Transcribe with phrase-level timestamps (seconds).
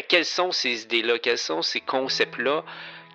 [0.00, 2.62] ben, quelles sont ces idées-là, quels sont ces concepts-là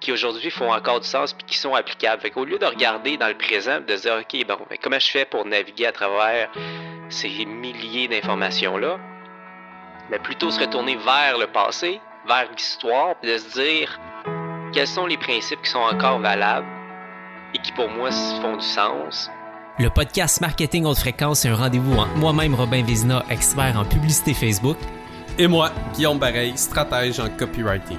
[0.01, 2.29] qui aujourd'hui font encore du sens puis qui sont applicables?
[2.29, 5.25] Qu'au lieu de regarder dans le présent, de dire ok bon, ben, comment je fais
[5.25, 6.51] pour naviguer à travers
[7.09, 8.99] ces milliers d'informations-là,
[10.11, 13.99] mais plutôt se retourner vers le passé, vers l'histoire, puis de se dire
[14.71, 16.67] quels sont les principes qui sont encore valables
[17.55, 18.11] et qui pour moi
[18.41, 19.31] font du sens?
[19.79, 24.33] Le podcast Marketing Haute Fréquence, c'est un rendez-vous entre moi-même, Robin Vézina, expert en publicité
[24.33, 24.77] Facebook,
[25.37, 27.97] et moi, Guillaume Bareil, stratège en copywriting.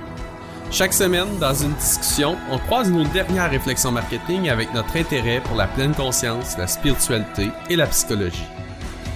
[0.71, 5.57] Chaque semaine, dans une discussion, on croise nos dernières réflexions marketing avec notre intérêt pour
[5.57, 8.45] la pleine conscience, la spiritualité et la psychologie.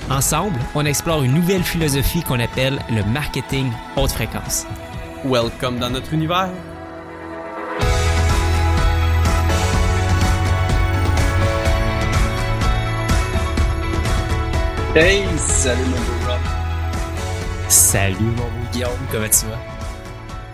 [0.09, 4.67] Ensemble, on explore une nouvelle philosophie qu'on appelle le marketing haute fréquence.
[5.25, 6.51] Welcome dans notre univers.
[14.95, 16.20] Hey, salut mon beau.
[17.71, 19.61] Salut mon beau Guillaume, comment tu vas?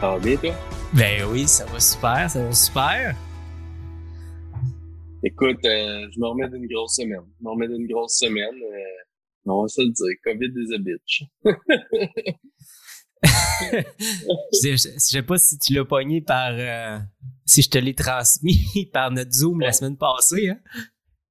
[0.00, 0.52] Ça va bien toi?
[0.92, 3.16] Ben oui, ça va super, ça va super.
[5.24, 7.22] Écoute, euh, je me remets d'une grosse semaine.
[7.38, 8.54] Je me remets d'une grosse semaine.
[8.54, 9.04] Euh,
[9.46, 11.22] on va se le dire, COVID is a bitch.
[14.62, 16.52] je, je, sais pas si tu l'as pogné par...
[16.52, 16.98] Euh,
[17.46, 18.60] si je te l'ai transmis
[18.92, 20.50] par notre Zoom la semaine passée.
[20.50, 20.60] Hein?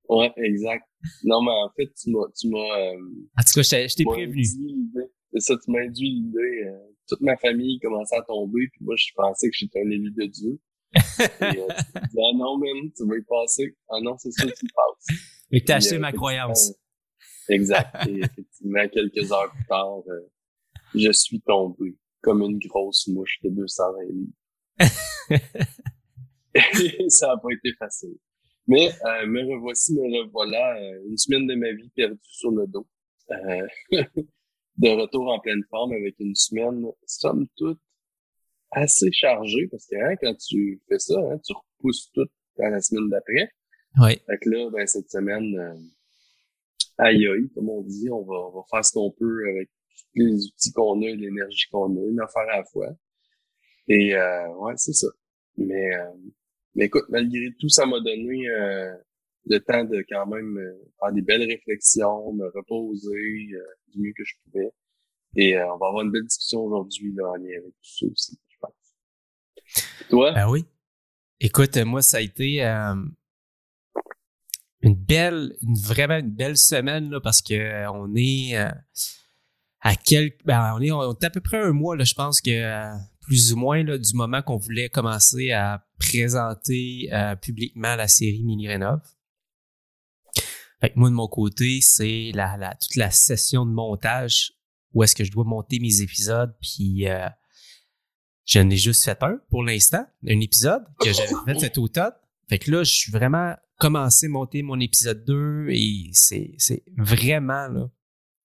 [0.09, 0.83] Ouais, exact.
[1.23, 2.25] Non, mais en fait, tu m'as...
[2.36, 2.97] Tu m'as euh,
[3.38, 4.44] en tout cas, je, je t'ai prévenu.
[5.36, 6.64] C'est ça, tu m'as induit l'idée.
[6.66, 10.11] Euh, toute ma famille commençait à tomber, puis moi, je pensais que j'étais un élu
[10.11, 10.59] de Dieu.
[10.95, 11.02] Et, euh,
[12.09, 13.75] dis, ah non, man, tu vas y passer.
[13.89, 15.08] Ah non, c'est ça qui passe.
[15.52, 16.73] Mais t'as acheté ma croyance.
[17.50, 18.08] Exact.
[18.08, 20.31] Et effectivement, quelques heures plus tard, euh,
[20.95, 24.31] je suis tombé comme une grosse mouche de 220 livres.
[27.09, 28.17] ça n'a pas été facile.
[28.67, 32.66] Mais euh, me revoici, me revoilà, euh, une semaine de ma vie perdue sur le
[32.67, 32.88] dos.
[33.31, 33.67] Euh,
[34.78, 37.80] de retour en pleine forme avec une semaine, somme toute,
[38.72, 42.82] assez chargée, parce que hein, quand tu fais ça, hein, tu repousses tout dans la
[42.82, 43.52] semaine d'après.
[44.00, 44.20] Oui.
[44.26, 45.76] Fait que là, ben, cette semaine, euh,
[46.98, 49.70] aïe aïe, comme on dit, on va, on va faire ce qu'on peut avec
[50.16, 52.89] les outils qu'on a et l'énergie qu'on a, une affaire à la fois.
[53.88, 55.08] Et euh, ouais, c'est ça.
[55.58, 56.11] Mais, euh,
[56.73, 58.94] mais écoute, malgré tout, ça m'a donné euh,
[59.45, 63.61] le temps de quand même euh, faire des belles réflexions, me reposer euh,
[63.94, 64.72] du mieux que je pouvais.
[65.38, 68.39] Et on va avoir une belle discussion aujourd'hui là, en lien avec tout ça aussi,
[68.48, 70.08] je pense.
[70.10, 70.32] Toi?
[70.32, 70.66] Ben oui.
[71.42, 72.61] Écoute, moi, ça a été
[74.82, 78.55] une belle, une, vraiment une belle semaine là, parce que on est
[79.82, 82.39] à quelques, ben, on est, on est à peu près un mois là, je pense
[82.39, 82.95] que
[83.26, 88.44] plus ou moins là, du moment qu'on voulait commencer à présenter euh, publiquement la série
[88.44, 89.02] Mini Rénov.
[90.81, 94.53] Fait que moi, de mon côté, c'est la, la, toute la session de montage
[94.93, 97.27] où est-ce que je dois monter mes épisodes, puis euh,
[98.45, 102.13] j'en ai juste fait un pour l'instant, un épisode que j'avais fait cet automne.
[102.49, 106.83] Fait que là, je suis vraiment commencé à monter mon épisode 2 et c'est, c'est
[106.97, 107.89] vraiment, là,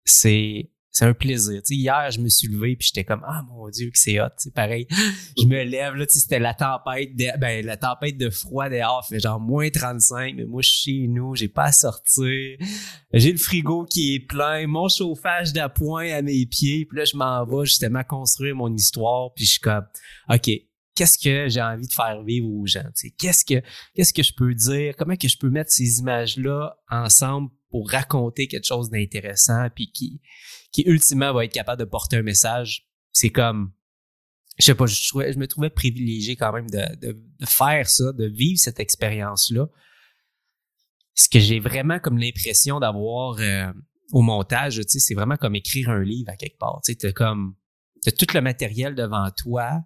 [0.04, 1.60] c'est c'est un plaisir.
[1.64, 4.28] sais, hier, je me suis levé puis j'étais comme ah mon dieu que c'est hot.
[4.38, 4.86] C'est pareil.
[5.38, 9.20] je me lève là, c'était la tempête de, ben la tempête de froid dehors, fait
[9.20, 12.58] genre moins 35, mais moi je suis chez nous, j'ai pas à sortir.
[13.12, 17.16] J'ai le frigo qui est plein, mon chauffage d'appoint à mes pieds, puis là je
[17.16, 19.84] m'en vais justement construire mon histoire, puis je suis comme
[20.28, 20.50] OK,
[20.94, 23.62] qu'est-ce que j'ai envie de faire vivre aux gens, qu'est-ce que
[23.94, 27.90] qu'est-ce que je peux dire, comment que je peux mettre ces images là ensemble pour
[27.90, 30.20] raconter quelque chose d'intéressant puis qui
[30.72, 32.86] qui ultimement va être capable de porter un message?
[33.12, 33.72] C'est comme,
[34.58, 38.26] je sais pas, je, me trouvais privilégié quand même de, de, de faire ça, de
[38.26, 39.66] vivre cette expérience-là.
[41.14, 43.72] Ce que j'ai vraiment comme l'impression d'avoir euh,
[44.12, 46.80] au montage, c'est vraiment comme écrire un livre à quelque part.
[46.84, 47.54] Tu t'as comme,
[48.02, 49.82] t'as tout le matériel devant toi,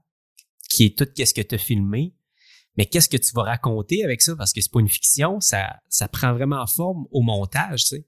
[0.69, 2.15] qui est tout qu'est-ce que tu as filmé,
[2.77, 4.35] mais qu'est-ce que tu vas raconter avec ça?
[4.37, 8.07] Parce que c'est pas une fiction, ça, ça prend vraiment forme au montage, tu sais.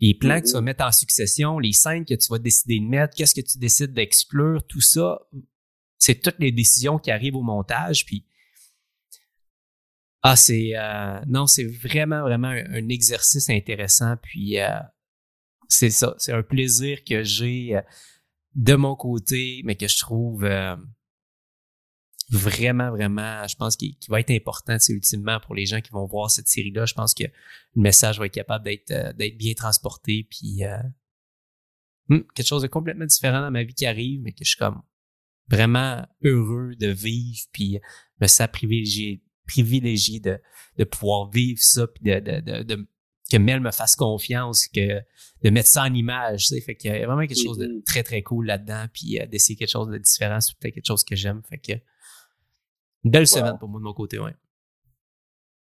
[0.00, 0.64] Les plans que tu vas mm-hmm.
[0.64, 3.92] mettre en succession, les scènes que tu vas décider de mettre, qu'est-ce que tu décides
[3.92, 5.20] d'exclure, tout ça,
[5.98, 8.06] c'est toutes les décisions qui arrivent au montage.
[8.06, 8.24] Puis,
[10.22, 14.16] ah, c'est euh, non, c'est vraiment vraiment un, exercice intéressant.
[14.22, 14.78] Puis, euh,
[15.68, 17.82] c'est ça, c'est un plaisir que j'ai euh,
[18.54, 20.44] de mon côté, mais que je trouve
[22.30, 26.06] vraiment, vraiment, je pense qu'il va être important, c'est ultimement pour les gens qui vont
[26.06, 26.84] voir cette série-là.
[26.86, 30.76] Je pense que le message va être capable d'être euh, d'être bien transporté, puis euh,
[32.08, 34.58] hmm, quelque chose de complètement différent dans ma vie qui arrive, mais que je suis
[34.58, 34.82] comme
[35.48, 37.78] vraiment heureux de vivre, puis
[38.20, 40.38] me sens privilégié, privilégié de,
[40.76, 42.88] de pouvoir vivre ça, puis de, de, de,
[43.30, 45.00] que Mel me fasse confiance, que
[45.42, 46.60] de mettre ça en image, tu sais.
[46.60, 47.82] Fait qu'il y a vraiment quelque chose de Mhm.
[47.84, 51.04] très, très cool là-dedans, puis euh, d'essayer quelque chose de différent, c'est peut-être quelque chose
[51.04, 51.42] que j'aime.
[51.48, 51.72] Fait que
[53.04, 54.34] une belle semaine pour moi de mon côté, ouais.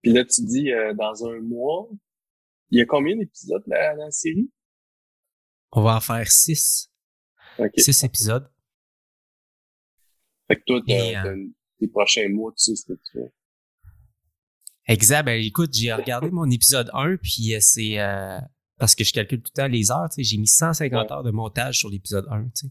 [0.03, 1.88] Puis là, tu dis, euh, dans un mois,
[2.71, 4.50] il y a combien d'épisodes, la, la série?
[5.73, 6.91] On va en faire six,
[7.59, 7.71] OK.
[7.77, 8.49] six épisodes.
[10.49, 11.47] Fait que toi, euh,
[11.81, 13.33] tes prochains mois, tu sais ce que tu fais.
[14.89, 15.25] Exact.
[15.25, 18.39] Ben, écoute, j'ai regardé mon épisode 1, puis euh, c'est euh,
[18.79, 21.12] parce que je calcule tout le temps les heures, tu sais, j'ai mis 150 Ouais.
[21.12, 22.69] heures de montage sur l'épisode 1, tu sais.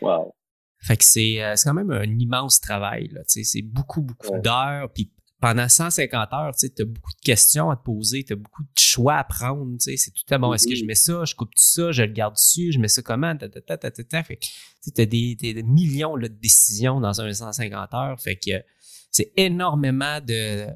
[0.00, 0.34] Wow.
[0.80, 4.40] Fait que c'est euh, c'est quand même un immense travail, tu c'est beaucoup, beaucoup Ouais.
[4.40, 8.62] d'heures, puis pendant 150 heures, tu t'as beaucoup de questions à te poser, t'as beaucoup
[8.62, 10.76] de choix à prendre, tu c'est tout à bon, est-ce que Mhm.
[10.80, 13.36] je mets ça, je coupe tout ça, je le garde dessus, je mets ça comment,
[13.36, 14.38] ta, ta, ta, ta, fait
[14.82, 18.62] tu t'as des, des, millions là, de décisions dans un 150 heures, fait que
[19.10, 20.66] c'est énormément de,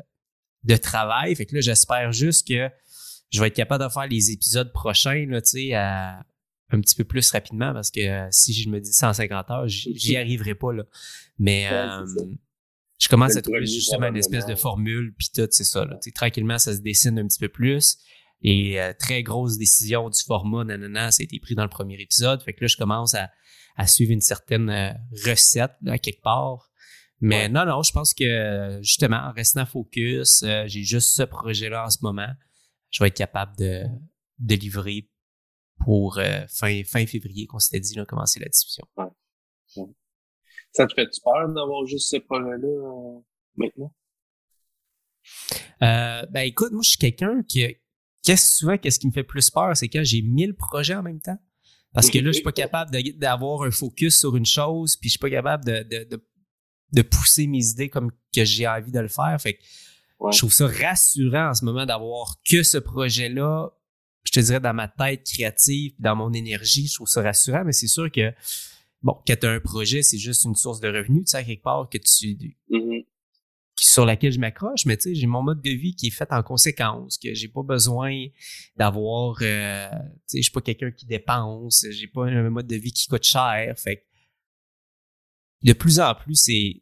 [0.64, 2.69] de travail, fait que là, j'espère juste que
[3.31, 6.23] je vais être capable de faire les épisodes prochains, là, tu sais, à-
[6.72, 10.17] un petit peu plus rapidement, parce que euh, si je me dis 150 heures, j'y
[10.17, 10.84] arriverai pas, là.
[11.38, 12.05] Mais euh,
[12.99, 15.84] je commence à trouver justement une espèce de formule, puis tout, c'est ça.
[15.84, 15.99] Là.
[16.14, 17.96] Tranquillement, ça se dessine un petit peu plus.
[18.43, 22.00] Et euh, très grosse décision du format, nanana, ça a été pris dans le premier
[22.00, 22.43] épisode.
[22.43, 23.31] Fait que là, je commence à,
[23.76, 24.93] à suivre une certaine euh,
[25.26, 26.70] recette, là, quelque part.
[27.22, 27.49] Mais Ouais.
[27.50, 31.84] non, non, je pense que euh, justement, en restant focus, euh, j'ai juste ce projet-là
[31.84, 32.28] en ce moment.
[32.90, 33.84] Je vais être capable de,
[34.38, 35.06] de livrer
[35.85, 38.87] pour euh, fin, fin février, qu'on s'était dit, là, commencer la discussion.
[40.73, 43.21] Ça te fait-tu peur d'avoir juste ce projet-là euh,
[43.56, 43.93] maintenant?
[45.82, 47.77] Euh, ben écoute, moi je suis quelqu'un qui
[48.23, 51.21] qu'est-ce souvent qu'est-ce qui me fait plus peur, c'est quand j'ai mille projets en même
[51.21, 51.38] temps.
[51.93, 55.12] Parce que là, je suis pas capable d'avoir un focus sur une chose, puis je
[55.15, 56.25] suis pas capable de, de, de,
[56.93, 59.37] de pousser mes idées comme que j'ai envie de le faire.
[59.41, 59.62] Fait que
[60.21, 60.32] Ouais.
[60.32, 63.71] je trouve ça rassurant en ce moment d'avoir que ce projet-là,
[64.31, 67.73] je te dirais dans ma tête créative, dans mon énergie, je trouve ça rassurant, mais
[67.73, 68.32] c'est sûr que
[69.03, 71.43] bon, quand tu as un projet, c'est juste une source de revenus, tu sais, à
[71.44, 73.03] quelque part que tu Mhm.
[73.77, 76.31] sur laquelle je m'accroche, mais tu sais, j'ai mon mode de vie qui est fait
[76.32, 78.27] en conséquence, que j'ai pas besoin
[78.77, 79.97] d'avoir, euh, tu
[80.27, 83.25] sais, je suis pas quelqu'un qui dépense, j'ai pas un mode de vie qui coûte
[83.25, 84.03] cher, fait que
[85.62, 86.81] de plus en plus, c'est,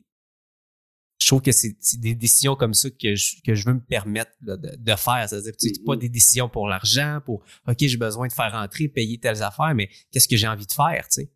[1.20, 4.30] je trouve que c'est des décisions comme ça que je, que je veux me permettre
[4.42, 5.28] là, de, de faire.
[5.28, 5.98] C'est-à-dire, tu sais, pas Mhm.
[6.00, 9.88] des décisions pour l'argent, pour, OK, j'ai besoin de faire rentrer, payer telles affaires, mais
[10.12, 11.32] qu'est-ce que j'ai envie de faire, tu sais?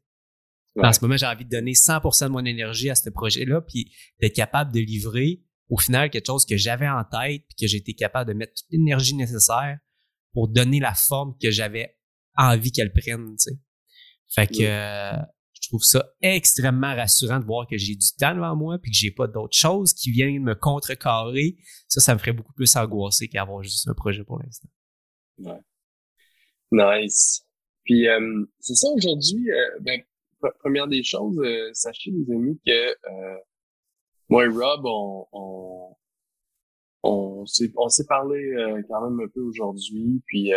[0.76, 0.86] Ouais.
[0.86, 3.92] En ce moment, j'ai envie de donner 100% de mon énergie à ce projet-là, puis
[4.20, 7.78] d'être capable de livrer au final quelque chose que j'avais en tête, puis que j'ai
[7.78, 9.78] été capable de mettre toute l'énergie nécessaire
[10.32, 11.96] pour donner la forme que j'avais
[12.36, 13.58] envie qu'elle prenne, tu sais?
[14.34, 14.66] Fait que Ouais.
[14.70, 15.16] euh,
[15.62, 18.96] je trouve ça extrêmement rassurant de voir que j'ai du temps devant moi, puis que
[18.96, 21.56] j'ai pas d'autres choses qui viennent me contrecarrer.
[21.88, 24.68] Ça, ça me ferait beaucoup plus angoisser qu'avoir juste un projet pour l'instant.
[26.72, 27.46] Nice.
[27.84, 29.50] Puis euh, c'est ça aujourd'hui.
[29.50, 30.00] euh, ben,
[30.42, 33.38] pr- première des choses, euh, sachez les amis que euh,
[34.28, 35.96] moi et Rob, on on
[37.04, 40.22] on s'est parlé euh, quand même un peu aujourd'hui.
[40.26, 40.52] Puis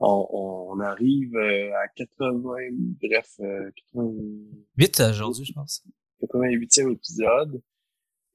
[0.00, 2.56] on, on arrive euh, à 80,
[3.02, 4.12] bref, euh, 80,
[4.76, 5.82] Vite aujourd'hui, je pense.
[6.22, 7.60] 88e épisode.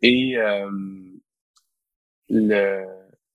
[0.01, 0.69] Et euh,
[2.29, 2.85] le,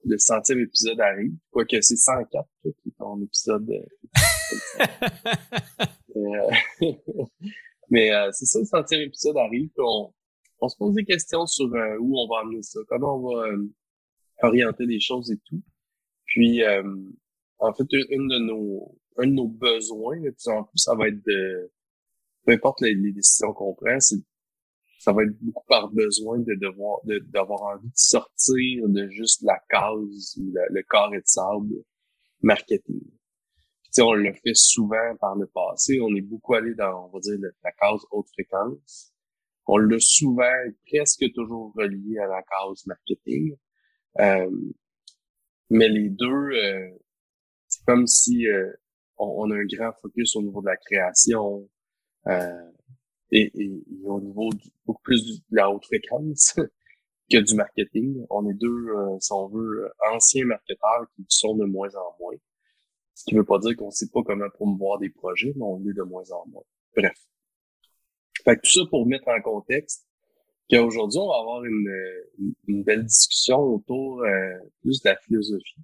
[0.05, 1.35] le centième épisode arrive.
[1.51, 3.71] Quoique c'est 104, toi, qui est ton épisode.
[3.71, 4.91] euh,
[6.17, 6.51] euh,
[7.91, 9.71] mais euh, c'est ça, le centième épisode arrive.
[9.79, 10.13] On,
[10.61, 13.47] on se pose des questions sur euh, où on va amener ça, comment on va
[13.49, 13.73] euh,
[14.43, 15.63] orienter les choses et tout.
[16.25, 16.83] Puis, euh,
[17.59, 21.09] en fait, une de nos, un de nos besoins, de plus en plus, ça va
[21.09, 21.73] être de,
[22.45, 24.17] peu importe les, décisions qu'on prend, c'est
[24.99, 29.43] ça va être beaucoup par besoin de devoir de- d'avoir envie de sortir de juste
[29.43, 31.75] la case ou le, le carré de sable
[32.43, 33.03] marketing.
[33.93, 36.01] Puis, on l'a fait souvent par le passé.
[36.01, 39.13] On est beaucoup allé dans, on va dire, le- la case haute fréquence.
[39.67, 43.57] On l'a souvent presque toujours relié à la case marketing.
[44.21, 44.51] Euh,
[45.71, 46.91] mais les deux, euh,
[47.87, 48.73] comme si euh,
[49.17, 51.69] on, a un grand focus au niveau de la création
[52.27, 52.71] euh,
[53.31, 54.51] et, et, et au niveau
[54.85, 56.55] beaucoup plus de la haute fréquence
[57.31, 58.25] que du marketing.
[58.31, 62.37] On est deux, euh, si on veut, anciens marketeurs qui sont de moins en moins.
[63.15, 65.95] Ce qui veut pas dire qu'on sait pas comment promouvoir des projets, mais on l'est
[65.95, 66.65] de moins en moins.
[66.95, 67.17] Bref.
[68.45, 70.07] Fait tout ça pour mettre en contexte
[70.71, 75.81] qu'aujourd'hui, on va avoir une belle discussion autour euh, plus de la philosophie.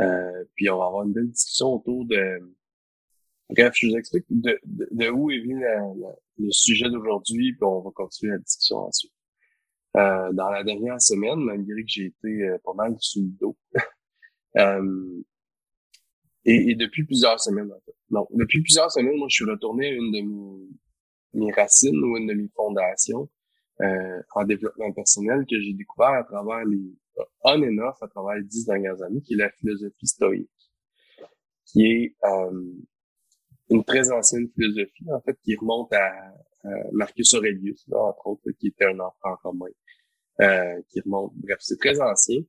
[0.00, 2.54] Euh, puis on va avoir une belle discussion autour de...
[3.50, 7.62] Bref, je vous explique de, de, de où est venu la- le sujet d'aujourd'hui, puis
[7.64, 9.12] on va continuer la discussion ensuite.
[9.96, 13.56] Euh, dans la dernière semaine, malgré que j'ai été euh, pas mal sur le dos,
[14.58, 15.22] Euh,
[16.46, 17.80] et, depuis plusieurs semaines, en.
[18.08, 20.68] Donc, depuis plusieurs semaines, moi, je suis retourné à une de mes,
[21.46, 23.28] mes racines ou une de mes fondations
[23.82, 26.80] euh, en développement personnel que j'ai découvert à travers les
[27.42, 30.50] on and off à travers les dix dernières années, qui est la philosophie stoïque,
[31.64, 32.72] qui est euh,
[33.70, 36.34] une très ancienne philosophie, en fait, qui remonte à,
[36.90, 39.66] Marcus Aurelius, là, entre autres, qui était un enfant commun,
[40.40, 41.32] euh, qui remonte.
[41.36, 42.42] Bref, c'est très ancien,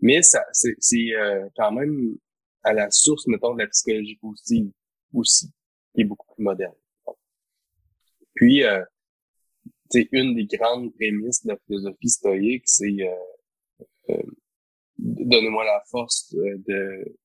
[0.00, 2.16] mais ça, c'est, euh, quand même
[2.62, 4.70] à la source, mettons, de la psychologie positive
[5.12, 5.50] aussi,
[5.94, 6.74] qui est beaucoup plus moderne.
[8.34, 8.82] Puis, euh,
[9.90, 12.96] c'est une des grandes prémices de la philosophie stoïque, c'est
[14.10, 14.22] euh, euh
[14.98, 17.16] donnez-moi la force de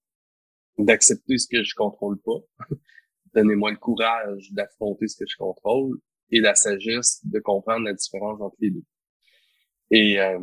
[0.77, 2.39] d'accepter ce que je contrôle pas.
[3.33, 5.97] donnez-moi le courage d'affronter ce que je contrôle
[6.31, 8.83] et la sagesse de comprendre la différence entre les deux.
[9.91, 10.39] Et, euh,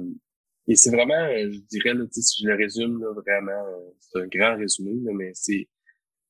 [0.67, 3.65] et c'est vraiment, je dirais, là, si je le résume, là, vraiment,
[3.99, 5.69] c'est un grand résumé, mais c'est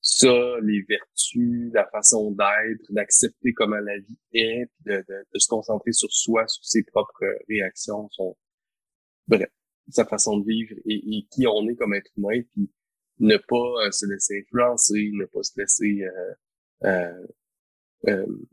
[0.00, 5.46] ça, les vertus, la façon d'être, d'accepter comment la vie est, de, de, de, se
[5.46, 8.34] concentrer sur soi, sur ses propres réactions, son,
[9.28, 9.50] bref,
[9.90, 12.70] sa façon de vivre et, qui on est comme être humain, puis
[13.18, 16.34] ne pas euh, se laisser influencer, ne pas se laisser euh,
[16.84, 17.26] euh,
[18.08, 18.46] euh,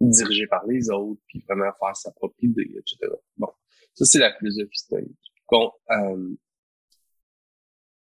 [0.00, 3.12] diriger par les autres, puis vraiment faire sa propre idée, etc.
[3.36, 3.50] Bon,
[3.94, 5.32] ça c'est la philosophie stoïque.
[5.50, 6.34] Bon, euh,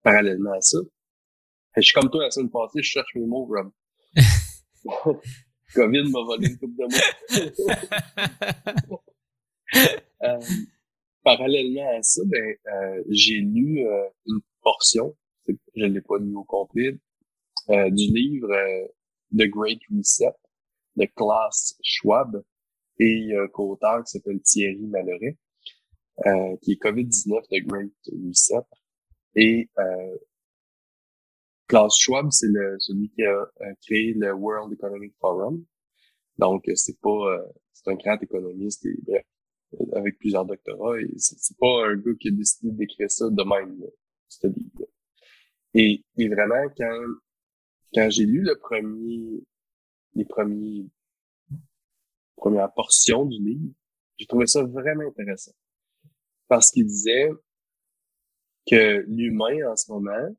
[0.03, 0.79] parallèlement à ça,
[1.77, 3.73] je suis comme toi la semaine passée, je cherche mes mots, Rob.
[5.75, 6.85] Covid m'a volé une coupe de
[8.89, 9.03] mots.
[10.23, 10.41] euh,
[11.37, 15.17] parallèlement à ça, ben, euh, j'ai lu euh, une portion,
[15.47, 16.99] je ne l'ai pas lu au complet,
[17.71, 18.49] euh, du livre
[19.33, 20.33] The Great Reset
[20.97, 22.43] de Klaus Schwab
[22.99, 25.37] et un co-auteur qui s'appelle Thierry Malloret,
[26.63, 27.93] qui est COVID-19 The Great
[28.27, 28.67] Reset.
[29.37, 29.69] Et
[31.69, 33.47] Klaus Schwab, c'est celui qui a,
[33.87, 35.65] créé le World Economic Forum.
[36.39, 37.43] Donc, c'est pas, euh,
[37.73, 39.25] c'est un grand économiste et bref,
[39.93, 41.01] avec plusieurs doctorats.
[41.01, 43.83] Et c'est, pas un gars qui a décidé d'écrire ça de même,
[44.29, 44.89] ce livre.
[45.75, 47.05] Et, et vraiment, quand,
[47.95, 49.45] quand j'ai lu le premier,
[50.15, 50.87] les premiers,
[52.37, 53.73] premières portions du livre,
[54.17, 55.53] j'ai trouvé ça vraiment intéressant.
[56.49, 57.31] Parce qu'il disait
[58.69, 60.35] que l'humain, en ce moment,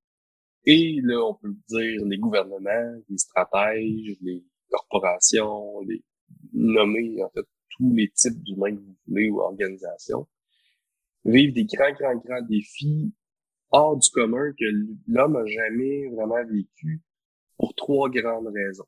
[0.65, 6.03] et là, on peut dire les gouvernements, les stratèges, les corporations, les
[6.53, 10.27] nommer en fait tous les types d'humains que vous voulez ou organisations,
[11.25, 13.13] vivent des grands, grands, grands défis
[13.71, 14.65] hors du commun que
[15.07, 17.01] l'homme a jamais vraiment vécu
[17.57, 18.87] pour trois grandes raisons.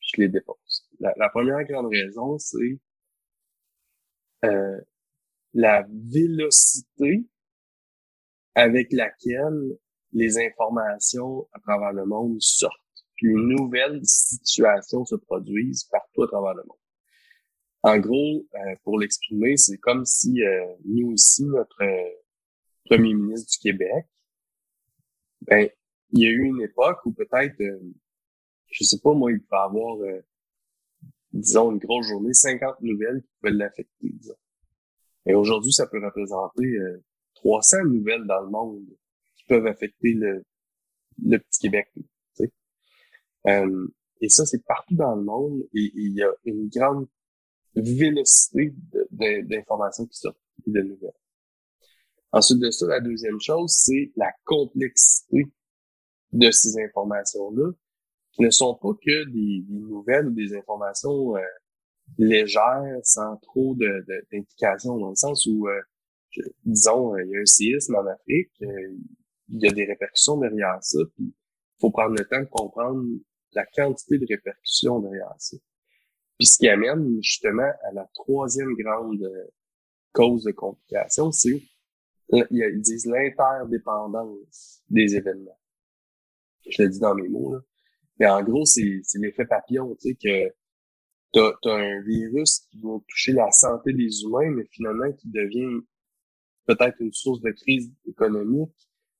[0.00, 0.88] Je les dépose.
[0.98, 2.80] La, la première grande raison, c'est
[4.44, 4.80] euh,
[5.54, 7.24] la vélocité
[8.54, 9.78] avec laquelle
[10.12, 12.74] les informations à travers le monde sortent,
[13.14, 16.81] puis une nouvelle situation se produise partout à travers le monde.
[17.82, 22.10] En gros, euh, pour l'exprimer, c'est comme si euh, nous ici, notre euh,
[22.84, 24.06] premier ministre du Québec,
[25.42, 25.68] ben,
[26.10, 27.60] il y a eu une époque où peut-être,
[28.70, 29.96] je sais pas, moi, il peut avoir,
[31.32, 34.36] disons, une grosse journée, 50 nouvelles qui pouvaient l'affecter, disons.
[35.26, 36.78] Et aujourd'hui, ça peut représenter
[37.34, 38.84] 300 nouvelles dans le monde
[39.52, 40.44] peuvent affecter le,
[41.22, 41.90] le petit Québec.
[41.94, 42.02] Tu
[42.34, 42.52] sais.
[43.48, 43.86] Euh,
[44.20, 47.06] et ça, c'est partout dans le monde et il y a une grande
[47.74, 48.74] vélocité
[49.10, 51.12] d'informations qui sortent de nouvelles.
[52.32, 55.46] Ensuite de ça, la deuxième chose, c'est la complexité
[56.32, 57.72] de ces informations-là,
[58.32, 61.40] qui ne sont pas que des, nouvelles ou des informations euh,
[62.16, 65.80] légères, sans trop d'implications, dans le sens où, euh,
[66.64, 70.98] disons, il y a un séisme en Afrique, il y a des répercussions derrière ça,
[71.14, 73.04] puis il faut prendre le temps de comprendre
[73.52, 75.58] la quantité de répercussions derrière ça.
[76.42, 79.46] Puis ce qui amène justement à la troisième grande euh,
[80.12, 81.62] cause de complication, c'est
[82.32, 85.56] ils disent l'interdépendance des événements.
[86.68, 87.60] Je le dis dans mes mots, là.
[88.18, 88.82] Mais en gros, c'est
[89.20, 90.52] l'effet papillon, tu sais, que
[91.32, 95.78] t'as as un virus qui va toucher la santé des humains, mais finalement qui devient
[96.66, 98.74] peut-être une source de crise économique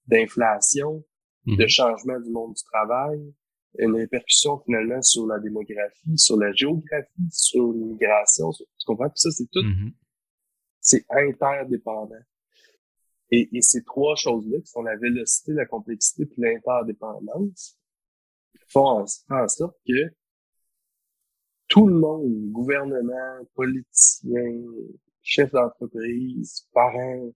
[0.09, 1.05] d'inflation,
[1.47, 1.69] de mhm.
[1.69, 3.33] changement du monde du travail,
[3.79, 8.53] une répercussion finalement sur la démographie, sur la géographie, sur l'immigration.
[8.53, 9.09] Tu comprends?
[9.09, 9.93] Puis ça, c'est tout, mhm.
[10.81, 12.21] c'est interdépendant.
[13.31, 17.79] Et, et, ces trois choses-là, qui sont la vélocité, la complexité puis l'interdépendance,
[18.69, 20.13] font en, sorte que
[21.69, 24.63] tout le monde, gouvernement, politiciens,
[25.23, 27.33] chefs d'entreprise, parents,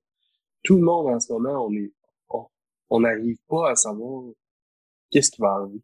[0.63, 1.93] tout le monde en ce moment, on est
[2.89, 4.33] on n'arrive pas à savoir
[5.11, 5.83] qu'est-ce qui va arriver.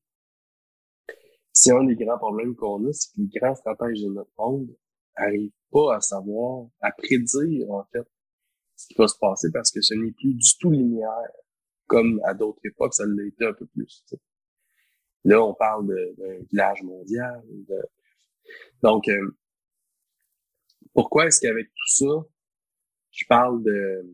[1.62, 4.76] Si un des grands problèmes qu'on a, c'est que les grands stratèges de notre monde
[5.16, 8.04] n'arrivent pas à savoir, à prédire, en fait,
[8.74, 11.30] ce qui va se passer parce que ce n'est plus du tout linéaire,
[11.86, 14.04] comme à d'autres époques, ça l'a été un peu plus.
[15.22, 17.40] Là, on parle d'un village mondial.
[18.82, 19.38] Donc, euh,
[20.94, 22.26] pourquoi est-ce qu'avec tout ça,
[23.12, 24.04] je parle de,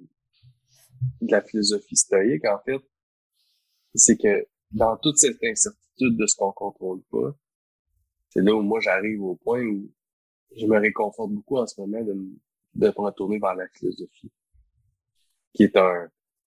[1.22, 2.82] de la philosophie stoïque, en fait,
[3.94, 7.34] c'est que dans toute cette incertitude de ce qu'on contrôle pas,
[8.30, 9.90] c'est là où moi j'arrive au point où
[10.56, 12.14] je me réconforte beaucoup en ce moment de,
[12.74, 14.30] de me retourner vers la philosophie,
[15.54, 16.08] qui est un,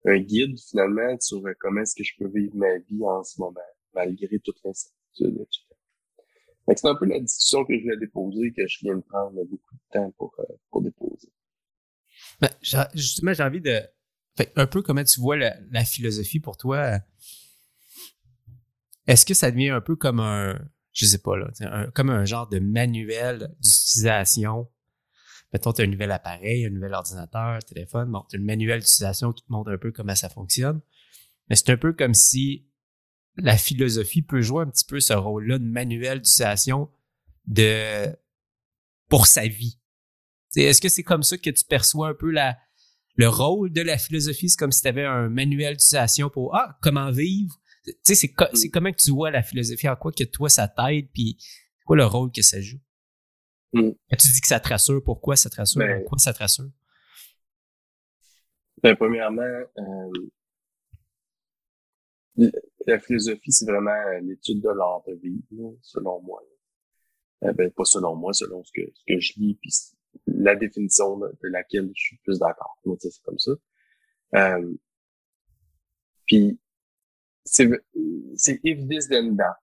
[0.05, 3.61] un guide finalement sur comment est-ce que je peux vivre ma vie en ce moment,
[3.95, 5.69] malgré toute l'incertitude, etc.
[6.77, 9.75] C'est un peu la discussion que je voulais déposer, que je viens de prendre beaucoup
[9.75, 11.33] de temps pour, euh, pour déposer.
[12.41, 12.51] Ben,
[12.95, 13.81] justement, j'ai envie de.
[14.37, 16.99] Fait, un peu comment tu vois la, la philosophie pour toi.
[19.09, 20.61] Est-ce que ça devient un peu comme un,
[20.93, 24.69] je sais pas, là, un, comme un genre de manuel d'utilisation?
[25.53, 28.81] Mettons, tu as un nouvel appareil, un nouvel ordinateur, téléphone, bon, tu as le manuel
[28.81, 30.83] d'utilisation qui te montre un peu comment ça fonctionne.
[31.49, 32.67] Mais c'est un peu comme si
[33.37, 36.91] la philosophie peut jouer un petit peu ce rôle-là de manuel d'utilisation
[37.47, 38.15] de
[39.09, 39.79] pour sa vie.
[40.55, 42.59] Est-ce que c'est comme ça que tu perçois un peu la,
[43.15, 44.51] le rôle de la philosophie?
[44.51, 47.59] C'est comme si tu avais un manuel d'utilisation pour Ah, comment vivre?
[47.93, 50.69] Tu sais, c'est, c'est comment que tu vois la philosophie, en quoi que toi ça
[50.69, 51.37] t'aide, puis
[51.85, 52.81] quoi le rôle que ça joue?
[53.73, 53.91] Mm.
[54.19, 55.81] Tu dis que ça te rassure, pourquoi ça te rassure?
[55.81, 56.71] Ben, pourquoi ça te rassure?
[58.83, 60.11] Ben, premièrement, euh,
[62.87, 63.91] la philosophie, c'est vraiment
[64.23, 66.43] l'étude de l'art de vivre, selon moi.
[67.45, 69.71] Euh, ben, pas selon moi, selon ce que, ce que je lis, puis
[70.27, 72.79] la définition de, laquelle je suis plus d'accord.
[72.99, 73.53] C'est comme ça.
[74.35, 74.75] Euh,
[76.27, 76.59] puis,
[77.51, 77.71] c'est
[78.37, 79.59] c'est if this then that.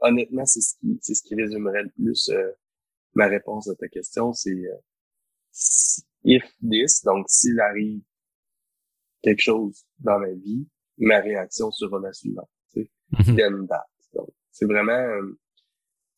[0.00, 2.52] Honnêtement, c'est ce qui c'est ce qui résumerait le plus euh,
[3.14, 4.32] ma réponse à ta question.
[4.32, 4.76] C'est euh,
[6.24, 8.02] if this, donc s'il arrive
[9.22, 10.66] quelque chose dans ma vie,
[10.98, 12.50] ma réaction sera la suivante.
[12.72, 13.86] Tu sais, then that.
[14.14, 15.38] Donc, c'est vraiment euh,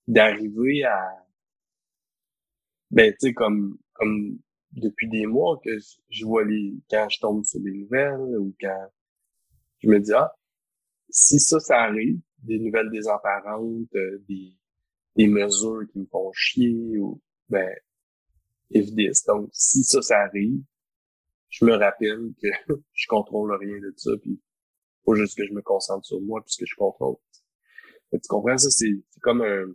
[0.07, 1.27] d'arriver à
[2.91, 4.39] ben tu sais comme comme
[4.73, 8.91] depuis des mois que je vois les quand je tombe sur des nouvelles ou quand
[9.79, 10.33] je me dis ah
[11.11, 14.55] si ça ça arrive des nouvelles désemparantes euh, des
[15.17, 17.75] des mesures qui me font chier ou ben
[19.27, 20.63] donc si ça ça arrive
[21.49, 22.49] je me rappelle que
[22.93, 24.41] je contrôle rien de ça puis
[25.05, 27.17] faut juste que je me concentre sur moi puisque je contrôle
[28.13, 29.67] tu comprends ça c'est comme un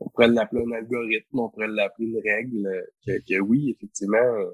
[0.00, 4.16] on pourrait l'appeler un algorithme, on pourrait l'appeler une règle, euh, que, que, oui, effectivement,
[4.16, 4.50] euh,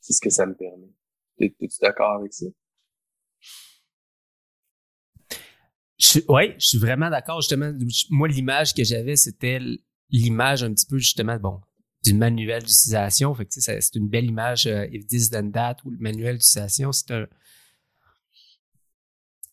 [0.00, 0.90] c'est ce que ça me permet.
[1.38, 2.46] Es-tu d'accord avec ça?
[6.28, 7.40] Oui, je suis vraiment d'accord.
[7.40, 7.72] Justement,
[8.10, 9.60] moi, l'image que j'avais, c'était
[10.10, 11.60] l'image un petit peu, justement, bon,
[12.02, 13.34] du manuel d'utilisation.
[13.34, 16.92] Fait que, c'est une belle image, euh, if this then that, ou le manuel d'utilisation,
[16.92, 17.26] c'est un...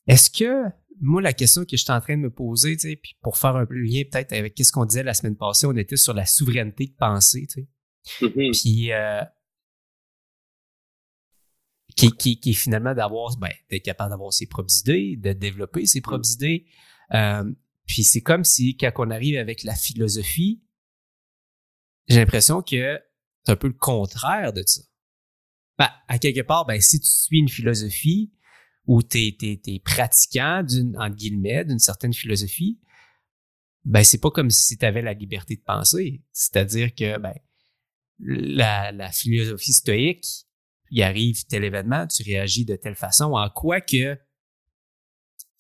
[0.07, 2.95] Est-ce que moi, la question que je suis en train de me poser, tu sais,
[2.95, 5.67] puis pour faire un peu le lien peut-être avec ce qu'on disait la semaine passée,
[5.67, 8.25] on était sur la souveraineté de pensée, tu sais.
[8.25, 8.61] Mm-hmm.
[8.61, 9.21] Puis, euh,
[11.97, 15.85] qui, qui, qui est finalement d'avoir, ben, d'être capable d'avoir ses propres idées, de développer
[15.85, 16.33] ses propres mm.
[16.33, 16.65] idées.
[17.13, 17.51] Euh,
[17.85, 20.61] puis c'est comme si, quand on arrive avec la philosophie,
[22.07, 22.99] j'ai l'impression que
[23.43, 24.81] c'est un peu le contraire de ça.
[25.77, 28.31] Ben, à quelque part, ben, si tu suis une philosophie,
[28.87, 32.79] ou t'es es, pratiquant d'une entre guillemets d'une certaine philosophie,
[33.83, 36.23] ben c'est pas comme si tu avais la liberté de penser.
[36.31, 37.33] C'est-à-dire que ben
[38.19, 40.46] la, la philosophie stoïque,
[40.91, 44.15] il arrive tel événement, tu réagis de telle façon, en quoi que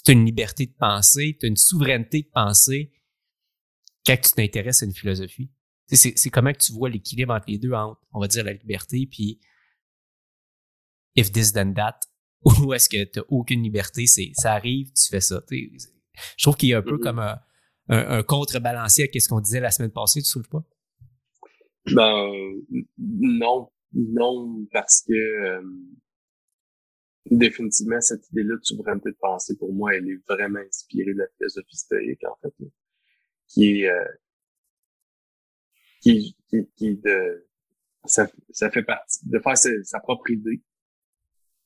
[0.03, 2.93] tu as une liberté de penser, tu as une souveraineté de penser
[4.05, 5.51] quand tu t'intéresses à une philosophie.
[5.91, 9.07] C'est comment que tu vois l'équilibre entre les deux, entre, on va dire, la liberté,
[9.09, 9.39] puis
[11.15, 11.99] if this then that,
[12.43, 15.41] ou est-ce que tu n'as aucune liberté, c'est ça arrive, tu fais ça.
[15.49, 17.03] Je trouve qu'il y a un peu mm-hmm.
[17.03, 17.39] comme un,
[17.89, 20.63] un, contrebalancier à ce qu'on disait la semaine passée, tu trouves pas?
[21.93, 22.31] Ben
[22.97, 25.63] non, non, parce que euh,
[27.31, 31.27] définitivement, cette idée-là de souveraineté de pensée, pour moi, elle est vraiment inspirée de la
[31.37, 32.53] philosophie stoïque, en fait,
[33.47, 34.05] qui euh,
[36.01, 37.47] qui, qui, qui de
[38.05, 40.61] ça, ça fait partie de faire sa propre idée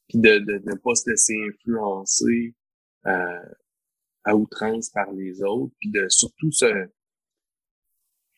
[0.08, 2.56] puis de, de ne pas se laisser influencer
[3.06, 3.46] euh,
[4.24, 6.90] à outrance par les autres, puis de surtout se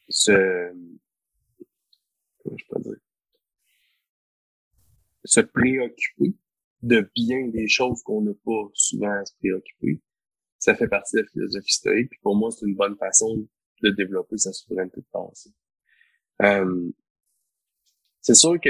[0.09, 0.71] se
[2.43, 3.02] comment je peux dire
[5.25, 6.35] se préoccuper
[6.81, 10.01] de bien des choses qu'on n'a pas souvent à se préoccuper.
[10.59, 12.09] Ça fait partie de la philosophie stoïque.
[12.09, 13.47] Puis pour moi, c'est une bonne façon
[13.81, 15.51] de développer sa souveraineté de pensée.
[16.41, 16.89] Euh,
[18.21, 18.69] c'est sûr que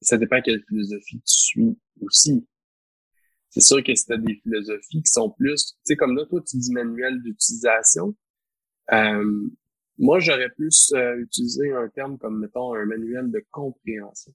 [0.00, 2.46] ça dépend quelle philosophie tu suis aussi.
[3.50, 6.56] C'est sûr que c'était des philosophies qui sont plus, tu sais, comme là, toi, tu
[6.56, 8.16] dis manuel d'utilisation.
[8.92, 9.48] Euh,
[9.98, 14.32] moi, j'aurais plus euh, utilisé un terme comme, mettons, un manuel de compréhension.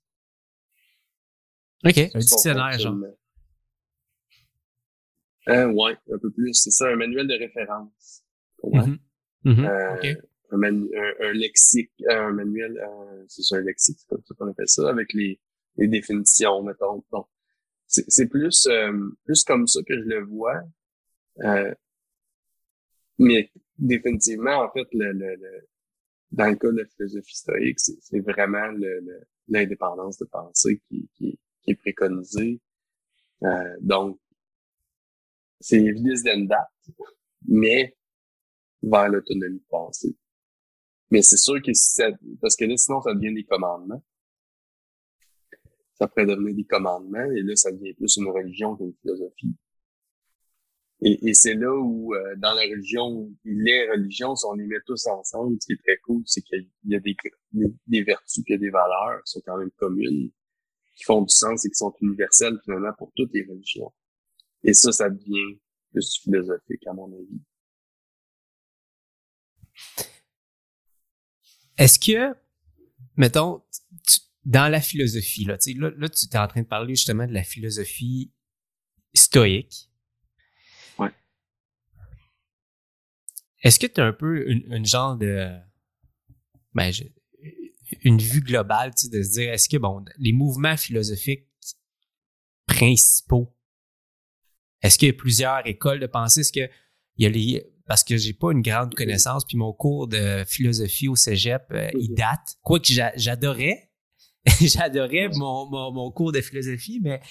[1.85, 2.95] OK, un dictionnaire, genre.
[5.49, 6.53] Euh, ouais, un peu plus.
[6.53, 8.23] C'est ça, un manuel de référence.
[8.63, 8.97] Mm-hmm.
[9.45, 10.17] Mm-hmm.
[10.51, 12.81] un, un, lexique, un manuel,
[13.27, 15.39] c'est un lexique, c'est comme ça qu'on appelle ça, avec les,
[15.77, 17.03] les définitions, mettons.
[17.11, 17.25] Bon.
[17.85, 18.67] C'est plus,
[19.23, 20.61] plus comme ça que je le vois.
[23.17, 25.67] mais définitivement, en fait, le, le, le,
[26.31, 28.69] dans le cas de la philosophie stoïque, c'est vraiment
[29.47, 32.61] l'indépendance de pensée qui, qui, qui est préconisée.
[33.43, 34.19] Euh, donc,
[35.59, 36.69] c'est évident d'une date,
[37.47, 37.97] mais
[38.81, 40.15] vers l'autonomie de pensée.
[41.11, 42.09] Mais c'est sûr que si ça,
[42.41, 44.03] parce que là, sinon, ça devient des commandements.
[45.95, 49.55] Ça pourrait devenir des commandements, et là, ça devient plus une religion qu'une philosophie.
[51.01, 54.79] Et, et c'est là où, euh, dans la religion, les religions, si on les met
[54.85, 57.15] tous ensemble, ce qui est très cool, c'est qu'il y a des,
[57.87, 60.31] des vertus, qu'il y a des valeurs qui sont quand même communes,
[60.97, 63.93] qui font du sens et qui sont universelles finalement pour toutes les religions.
[64.63, 65.59] Et ça, ça devient
[65.91, 67.41] plus philosophique, à mon avis.
[71.77, 72.35] Est-ce que,
[73.15, 73.63] mettons,
[74.43, 77.43] dans la philosophie, là, là, là tu es en train de parler justement de la
[77.43, 78.31] philosophie
[79.13, 79.89] stoïque.
[83.63, 85.49] Est-ce que tu as un peu une, genre de.
[86.73, 86.91] Ben,
[88.01, 91.47] une vue globale, tu sais, de se dire, est-ce que, bon, les mouvements philosophiques
[92.65, 93.53] principaux,
[94.81, 96.41] est-ce qu'il y a plusieurs écoles de pensée?
[96.41, 96.69] Est-ce qu'il
[97.17, 97.65] y a les.
[97.87, 101.89] Parce que j'ai pas une grande connaissance, puis mon cours de philosophie au cégep, euh,
[101.97, 102.57] il date.
[102.61, 103.91] Quoique j'adorais.
[104.61, 107.21] j'adorais mon, mon, mon, cours de philosophie, mais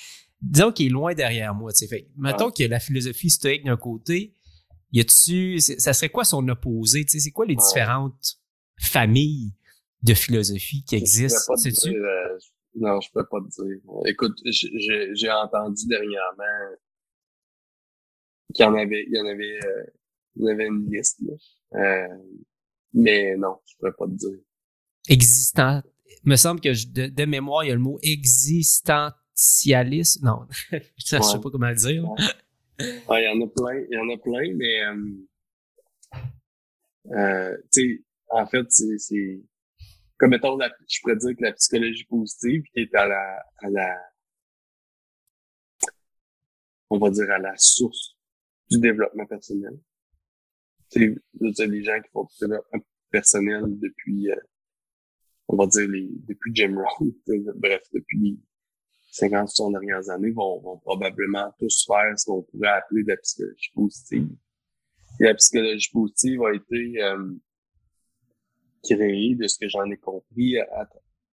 [0.40, 1.73] disons qu'il est loin derrière moi.
[1.73, 1.87] Tu sais.
[1.87, 4.35] Fait, mettons qu'il y a la philosophie stoïque d'un côté,
[4.92, 7.05] y a-tu, ça serait quoi son opposé?
[7.05, 8.38] Tu sais, c'est quoi les différentes
[8.79, 9.55] familles
[10.07, 11.07] de philosophie qui?
[11.07, 11.95] Sais-tu?
[11.95, 12.38] Euh,
[12.77, 13.81] non, je peux pas te dire.
[14.07, 16.77] Écoute, j'ai entendu dernièrement
[18.55, 19.85] qu'il y en avait, il y en avait, euh,
[20.37, 21.35] il y avait une liste, là.
[21.75, 22.07] Euh,
[22.92, 24.38] mais non, je peux pas te dire.
[25.09, 25.83] Existant.
[26.25, 30.23] Il me semble que de, mémoire, il y a le mot existentialiste.
[30.23, 32.05] Non, je sais pas comment le dire.
[32.79, 34.85] Il y en a plein, il y en a plein, mais
[37.12, 39.40] euh, tu sais, en fait, c'est
[40.18, 43.70] comme mettons, la, je pourrais dire que la psychologie positive qui est à la, à
[43.70, 43.96] la,
[46.90, 48.16] on va dire à la source
[48.70, 49.79] du développement personnel.
[50.88, 51.14] Sais,
[51.66, 54.37] les gens qui font du développement personnel depuis, euh,
[55.48, 57.12] on va dire les, depuis Jim Rohn,
[57.57, 58.40] bref, depuis
[59.11, 63.16] 50 60 dernières années vont, vont probablement tous faire ce qu'on pourrait appeler de la
[63.16, 64.29] psychologie positive.
[65.20, 67.33] Et la psychologie positive a été euh,
[68.88, 70.57] créée, de ce que j'en ai compris,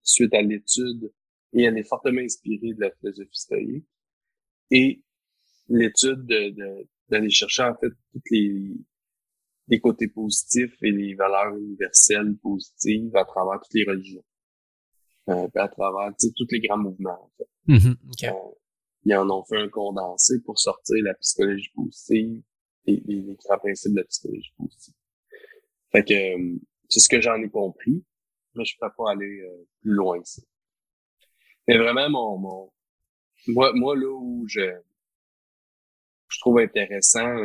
[0.01, 1.11] suite à l'étude,
[1.53, 3.87] et elle est fortement inspirée de la philosophie stoïque.
[4.71, 5.03] Et
[5.69, 8.73] l'étude de, d'aller chercher en fait tous les,
[9.67, 14.23] les côtés positifs et les valeurs universelles positives à travers toutes les religions.
[15.29, 17.23] Euh, à travers tous les grands mouvements.
[17.23, 17.73] En fait.
[17.73, 18.29] Mm-hmm.
[18.29, 18.51] Euh,
[19.05, 22.41] ils en ont fait un condensé pour sortir la psychologie positive
[22.85, 24.95] et les, grands principes de la psychologie positive.
[25.91, 28.03] Fait que euh, c'est ce que j'en ai compris,
[28.55, 30.41] mais je ne peux pas aller euh, plus loin que ça.
[31.67, 32.73] Mais vraiment, mon, mon
[33.47, 34.61] moi, moi là où je,
[36.29, 37.35] je trouve intéressant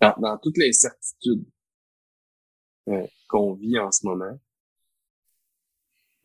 [0.00, 1.44] dans, dans toutes les certitudes
[3.28, 4.38] qu'on vit en ce moment,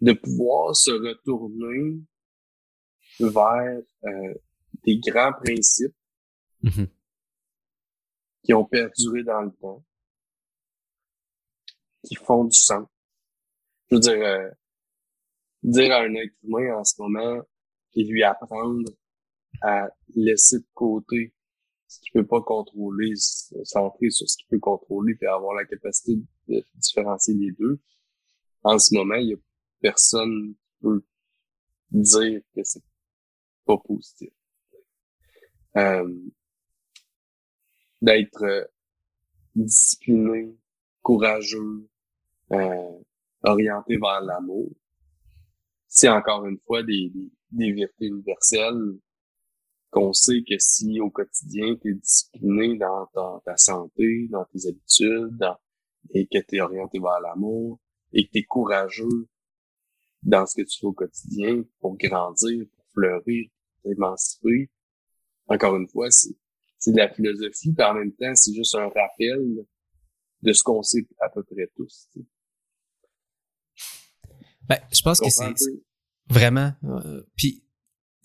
[0.01, 2.01] de pouvoir se retourner
[3.19, 4.33] vers euh,
[4.83, 5.95] des grands principes
[6.63, 6.89] mm-hmm.
[8.43, 9.83] qui ont perduré dans le temps,
[12.05, 12.87] qui font du sens.
[13.89, 14.49] Je veux dire, euh,
[15.63, 17.41] dire à un être humain en ce moment
[17.93, 18.89] et lui apprendre
[19.61, 21.33] à laisser de côté
[21.87, 25.65] ce qu'il peut pas contrôler, se centrer sur ce qu'il peut contrôler et avoir la
[25.65, 27.79] capacité de différencier les deux.
[28.63, 29.37] En ce moment, il y a
[29.81, 31.03] personne peut
[31.91, 32.83] dire que c'est
[33.65, 34.31] pas positif.
[35.77, 36.13] Euh,
[38.01, 38.65] d'être euh,
[39.55, 40.55] discipliné,
[41.01, 41.87] courageux,
[42.51, 42.99] euh,
[43.43, 44.69] orienté vers l'amour,
[45.87, 47.11] c'est encore une fois des,
[47.51, 48.99] des, des universelles
[49.95, 53.07] qu'on sait que si au quotidien tu es discipliné dans
[53.45, 55.45] ta, santé, dans tes habitudes,
[56.13, 57.79] et que tu es orienté vers l'amour,
[58.11, 59.27] et que tu es courageux
[60.21, 64.69] dans ce que tu fais au quotidien pour grandir, pour fleurir, pour t'émanciper,
[65.47, 66.35] encore une fois, c'est,
[66.77, 69.65] c'est de la philosophie, puis en même temps, c'est juste un rappel
[70.41, 72.09] de ce qu'on sait à peu près tous.
[74.67, 75.53] Ben, je pense que c'est
[76.27, 76.73] vraiment.
[76.83, 77.63] Euh, puis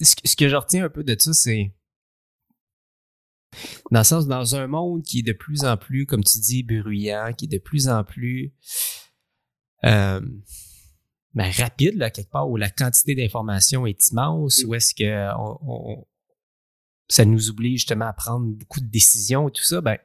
[0.00, 1.74] ce, que je retiens un peu de ça, c'est
[3.90, 6.62] dans le sens, dans un monde qui est de plus en plus, comme tu dis,
[6.62, 8.54] bruyant, qui est de plus en plus
[9.84, 10.20] euh,
[11.34, 16.06] ben, rapide, là, quelque part, où la quantité d'informations est immense, où est-ce que on,
[17.08, 19.98] ça nous oblige justement à prendre beaucoup de décisions et tout ça, ben,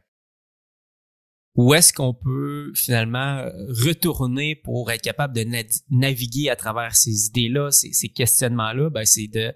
[1.55, 3.45] où est-ce qu'on peut finalement
[3.85, 5.45] retourner pour être capable de
[5.89, 9.53] naviguer à travers ces idées-là, ces, questionnements-là, ben, c'est de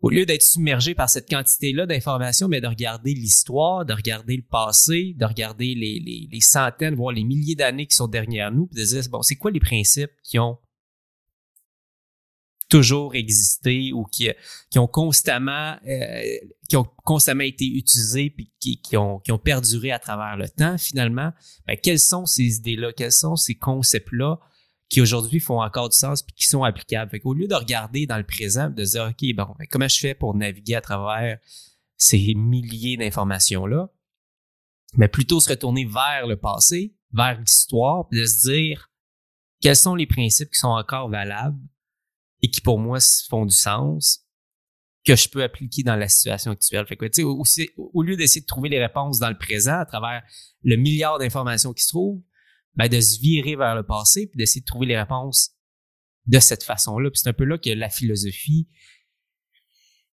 [0.00, 4.44] au lieu d'être submergé par cette quantité-là d'informations, mais de regarder l'histoire, de regarder le
[4.48, 8.66] passé, de regarder les, les, les centaines, voire les milliers d'années qui sont derrière nous,
[8.66, 10.56] puis de dire, bon, c'est quoi les principes qui ont
[12.68, 14.30] toujours existé ou qui,
[14.70, 16.22] qui ont constamment euh,
[16.68, 20.48] qui ont constamment été utilisés puis qui, qui, ont, qui ont perduré à travers le
[20.48, 21.32] temps finalement
[21.66, 22.92] ben, quelles sont ces idées-là?
[22.92, 24.38] Quels sont ces concepts-là
[24.90, 27.10] qui aujourd'hui font encore du sens puis qui sont applicables?
[27.10, 29.98] Fait qu'au lieu de regarder dans le présent de dire ok bon ben, comment je
[29.98, 31.38] fais pour naviguer à travers
[31.96, 33.90] ces milliers d'informations là
[34.94, 38.90] mais plutôt se retourner vers le passé vers l'histoire puis de se dire
[39.60, 41.58] quels sont les principes qui sont encore valables?
[42.42, 42.98] Et qui pour moi
[43.28, 44.24] font du sens
[45.06, 46.86] que je peux appliquer dans la situation actuelle.
[46.86, 49.86] Fait que, tu sais, au lieu d'essayer de trouver les réponses dans le présent à
[49.86, 50.22] travers
[50.62, 52.22] le milliard d'informations qui se trouvent,
[52.74, 55.52] ben, de se virer vers le passé puis d'essayer de trouver les réponses
[56.26, 57.10] de cette façon-là.
[57.10, 58.68] Puis c'est un peu là que la philosophie,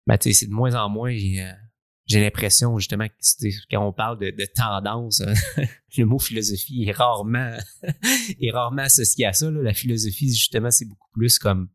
[0.07, 3.93] ben, tu sais, c'est de moins en moins, j'ai, euh, l'impression justement que quand on
[3.93, 5.23] parle de, de tendance,
[5.97, 7.57] le mot philosophie est rarement,
[8.41, 9.49] est rarement associé à ça.
[9.49, 9.61] Là.
[9.61, 11.69] La philosophie, justement, c'est beaucoup plus comme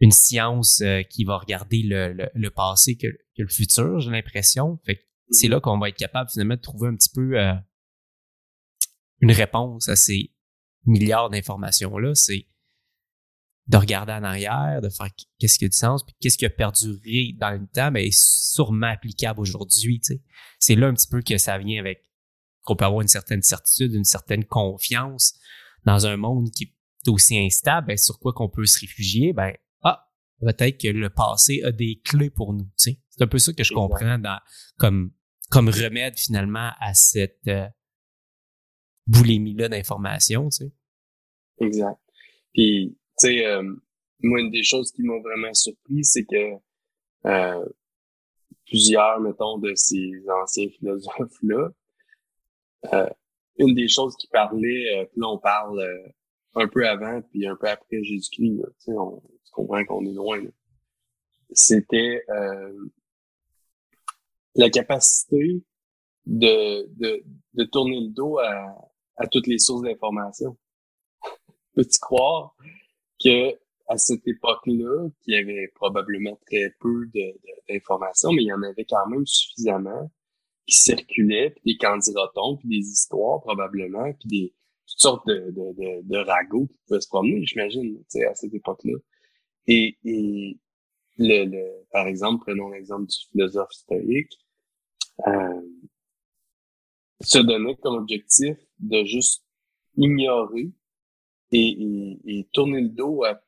[0.00, 4.78] une science euh, qui va regarder le, le, passé que, que, le futur, j'ai l'impression.
[4.84, 7.54] Fait c'est là qu'on va être capable finalement de trouver un petit peu euh,
[9.20, 10.32] une réponse à ces
[10.84, 12.14] milliards d'informations-là.
[12.14, 12.46] C'est
[13.66, 16.50] de regarder en arrière, de faire qu'est-ce qui a du sens, puis qu'est-ce qui a
[16.50, 20.00] perduré dans le temps, mais est sûrement applicable aujourd'hui.
[20.60, 22.04] C'est là un petit peu que ça vient avec
[22.62, 25.34] qu'on peut avoir une certaine certitude, une certaine confiance
[25.84, 27.88] dans un monde qui est aussi instable.
[27.88, 29.32] Ben, sur quoi qu'on peut se réfugier?
[29.32, 29.52] Ben,
[30.40, 32.64] peut-être que le passé a des clés pour nous.
[32.78, 32.98] Tu sais.
[33.10, 34.38] C'est un peu ça que je comprends dans,
[34.78, 35.12] comme,
[35.50, 37.66] comme remède finalement à cette euh,
[39.06, 40.48] boulimie-là d'informations.
[40.50, 40.72] Tu sais.
[41.60, 41.98] Exact.
[42.52, 43.62] Puis, tu sais, euh,
[44.22, 46.54] moi, une des choses qui m'ont vraiment surpris, c'est que
[47.26, 47.66] euh,
[48.66, 50.10] plusieurs, mettons, de ces
[50.42, 51.70] anciens philosophes-là,
[52.92, 53.08] euh,
[53.58, 55.82] une des choses qui parlaient, euh, là on parle
[56.54, 59.22] un peu avant puis un peu après Jésus-Christ, tu sais, on,
[59.56, 60.42] comprends qu'on est loin.
[61.50, 62.88] C'était euh,
[64.54, 65.62] la capacité
[66.26, 68.74] de, de, de, tourner le dos à,
[69.16, 70.56] à toutes les sources d'information.
[71.74, 72.54] Peux-tu croire
[73.22, 73.54] que
[73.88, 77.08] à cette époque-là, qu'il y avait probablement très peu
[77.68, 80.10] d'informations, mais il y en avait quand même suffisamment
[80.66, 84.54] qui circulaient, puis des candidatons, puis des histoires probablement, puis des
[84.88, 88.98] toutes sortes de, de, de, de ragots qui pouvaient se promener, j'imagine, à cette époque-là.
[89.66, 90.58] Et, et
[91.18, 94.38] le, le, par exemple, prenons l'exemple du philosophe stoïque,
[95.26, 95.60] euh,
[97.20, 99.42] se donnait comme objectif de juste
[99.96, 100.70] ignorer
[101.52, 103.40] et, et, tourner le dos à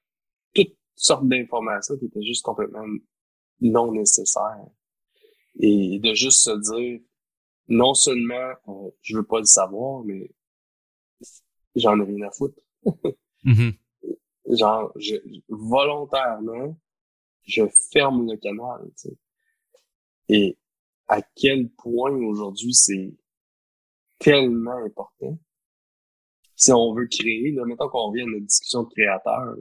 [0.54, 2.86] toutes sortes d'informations qui étaient juste complètement
[3.60, 4.66] non nécessaires.
[5.60, 7.00] Et de juste se dire,
[7.66, 10.30] non seulement euh, je veux pas le savoir, mais
[11.74, 12.60] j'en ai rien à foutre.
[13.44, 13.72] Mm-hmm
[14.56, 15.16] genre, je,
[15.48, 16.76] volontairement,
[17.42, 19.16] je ferme le canal, tu sais.
[20.28, 20.58] Et
[21.08, 23.14] à quel point aujourd'hui c'est
[24.18, 25.38] tellement important.
[26.56, 29.56] Si on veut créer, là, mettons qu'on vient à notre discussion de créateurs,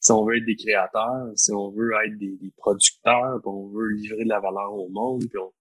[0.00, 3.90] si on veut être des créateurs, si on veut être des, producteurs, puis on veut
[3.90, 5.52] livrer de la valeur au monde, puis on,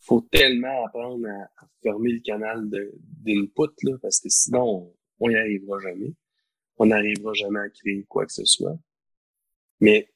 [0.00, 5.36] faut tellement apprendre à, fermer le canal d'input, là, parce que sinon, on, on y
[5.36, 6.14] arrivera jamais
[6.82, 8.76] on n'arrivera jamais à créer quoi que ce soit.
[9.78, 10.12] Mais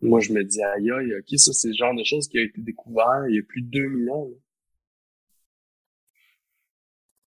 [0.00, 2.42] moi, je me dis, aïe, aïe, ok, ça, c'est le genre de choses qui a
[2.42, 4.30] été découvert il y a plus de 2000 ans.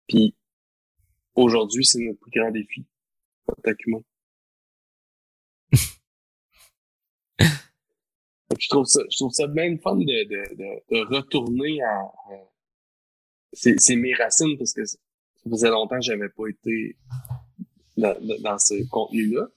[0.09, 0.35] Puis
[1.37, 2.85] aujourd'hui, c'est notre plus grand défi.
[3.47, 4.03] contact humain.
[8.59, 12.11] je trouve ça, je trouve ça bien fun de, de, de, retourner à,
[13.53, 14.99] c'est, mes racines parce que ça
[15.49, 16.97] faisait longtemps que j'avais pas été
[17.99, 19.49] dans, dans ce contenu-là.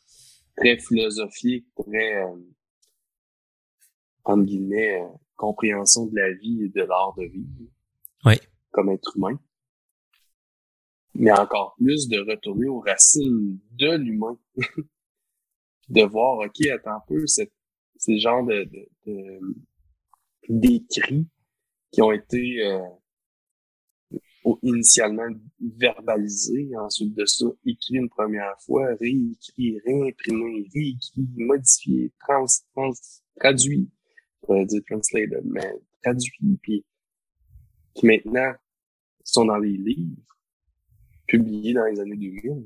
[0.58, 2.36] Très philosophique, très, euh,
[4.26, 7.72] entre guillemets, euh, compréhension de la vie et de l'art de vivre.
[8.26, 8.36] Oui.
[8.72, 9.40] Comme être humain.
[11.16, 14.38] Mais encore plus de retourner aux racines de l'humain.
[15.90, 17.54] de voir, OK, attends un peu, cette,
[17.98, 19.40] ces genres de, de, de
[20.50, 21.28] d'écrits
[21.92, 22.80] qui ont été euh,
[24.64, 25.28] initialement
[25.60, 32.92] verbalisés, ensuite de ça, écrit une première fois, réécrit, réimprimé, réécrit, modifié, trans, trans,
[33.40, 33.90] traduit,
[34.48, 36.86] on dire translated, mais traduit, puis
[37.94, 38.54] qui maintenant
[39.24, 40.38] sont dans les livres
[41.28, 42.66] publiés dans les années 2000.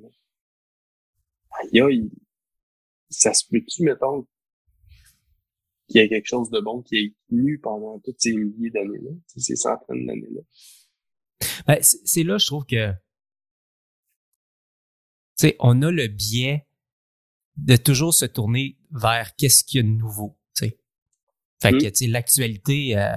[1.52, 2.12] Aïe, aïe,
[3.10, 4.26] ça se peut-tu, mettons,
[5.88, 9.12] qu'il y ait quelque chose de bon qui est tenu pendant toutes ces milliers d'années-là,
[9.28, 10.42] ces centaines d'années-là?
[11.67, 16.67] Ben, c'est là, je trouve que, tu sais, on a le biais
[17.58, 20.80] de toujours se tourner vers qu'est-ce qu'il y a de nouveau, tu sais.
[21.62, 21.91] Fait que, mm.
[21.91, 23.15] tu sais, l'actualité, euh,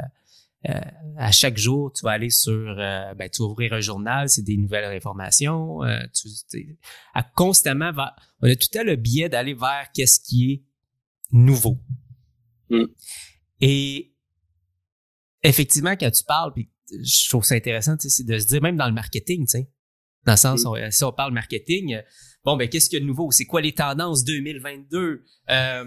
[0.69, 0.81] euh,
[1.17, 4.43] à chaque jour, tu vas aller sur, euh, ben, tu vas ouvrir un journal, c'est
[4.43, 5.81] des nouvelles informations.
[6.15, 6.79] tu,
[7.15, 7.93] à constamment,
[8.41, 10.63] on a tout à le biais d'aller vers qu'est-ce qui est
[11.33, 11.79] nouveau.
[12.71, 12.85] Mm.
[13.61, 14.15] Et
[15.43, 18.87] effectivement, quand tu parles, puis je trouve ça intéressant, c'est de se dire, même dans
[18.87, 19.71] le marketing, tu sais,
[20.25, 20.91] dans le sens, mm.
[20.91, 22.01] si on parle marketing,
[22.45, 23.31] bon, ben, qu'est-ce qu'il y a de nouveau?
[23.31, 25.25] C'est quoi les tendances 2022?
[25.51, 25.85] Euh,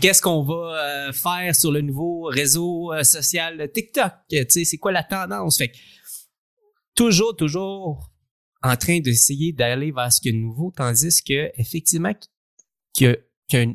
[0.00, 4.12] qu'est-ce qu'on va euh, faire sur le nouveau réseau euh, social TikTok?
[4.28, 5.58] Tu sais, c'est quoi la tendance?
[5.58, 5.76] Fait que,
[6.94, 8.10] toujours, toujours
[8.62, 12.14] en train d'essayer d'aller vers ce qui est nouveau, tandis que, effectivement,
[12.92, 13.18] qu'il
[13.52, 13.66] y a,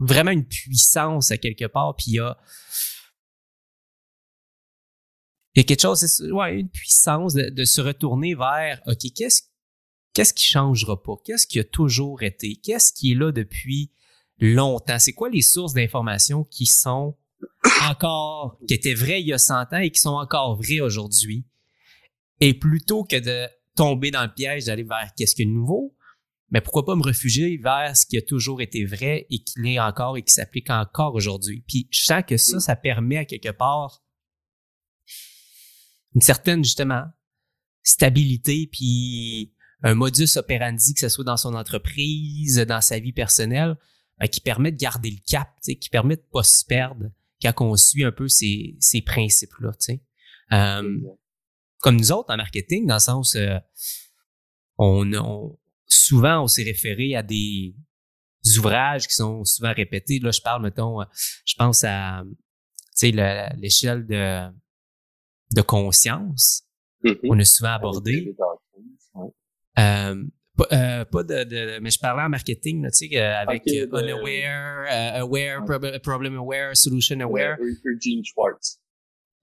[0.00, 2.36] vraiment une puissance à quelque part, puis il y a,
[5.58, 9.42] il y a quelque chose, ouais, une puissance de, se retourner vers, OK, qu'est-ce,
[10.14, 11.14] qu'est-ce qui changera pas?
[11.24, 12.54] Qu'est-ce qui a toujours été?
[12.62, 13.90] Qu'est-ce qui est là depuis
[14.38, 15.00] longtemps?
[15.00, 17.16] C'est quoi les sources d'informations qui sont
[17.90, 21.44] encore, qui étaient vraies il y a 100 ans et qui sont encore vraies aujourd'hui?
[22.38, 25.96] Et plutôt que de tomber dans le piège d'aller vers qu'est-ce qui est nouveau,
[26.50, 29.80] mais pourquoi pas me réfugier vers ce qui a toujours été vrai et qui l'est
[29.80, 31.64] encore et qui s'applique encore aujourd'hui?
[31.66, 34.04] Puis je sens que ça, ça permet à quelque part
[36.18, 37.04] une certaine, justement,
[37.84, 39.54] stabilité, puis
[39.84, 43.76] un modus operandi, que ce soit dans son entreprise, dans sa vie personnelle,
[44.18, 47.04] ben, qui permet de garder le cap, qui permet de pas se perdre
[47.40, 49.70] quand on suit un peu ces, ces principes-là.
[50.50, 50.98] Euh,
[51.78, 53.56] comme nous autres en marketing, dans le sens, euh,
[54.76, 57.76] on, on, souvent, on s'est référé à des
[58.56, 60.18] ouvrages qui sont souvent répétés.
[60.18, 60.98] Là, je parle, mettons,
[61.46, 62.24] je pense à
[63.02, 64.48] l'échelle de
[65.54, 66.64] de conscience.
[67.04, 67.18] Mm-hmm.
[67.30, 68.34] On a souvent abordé.
[69.78, 70.24] Euh,
[70.72, 73.88] euh, pas, de, de, mais je parlais en marketing, tu sais, euh, avec okay, uh,
[73.92, 74.86] unaware,
[75.20, 77.56] aware, prob problem aware, solution aware.
[77.84, 78.80] Eugene Schwartz.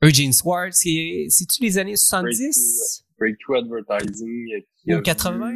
[0.04, 3.06] Eugene Schwartz, c'est-tu les années 70?
[3.18, 4.65] Breakthrough, Advertising.
[4.88, 5.54] Ou 80?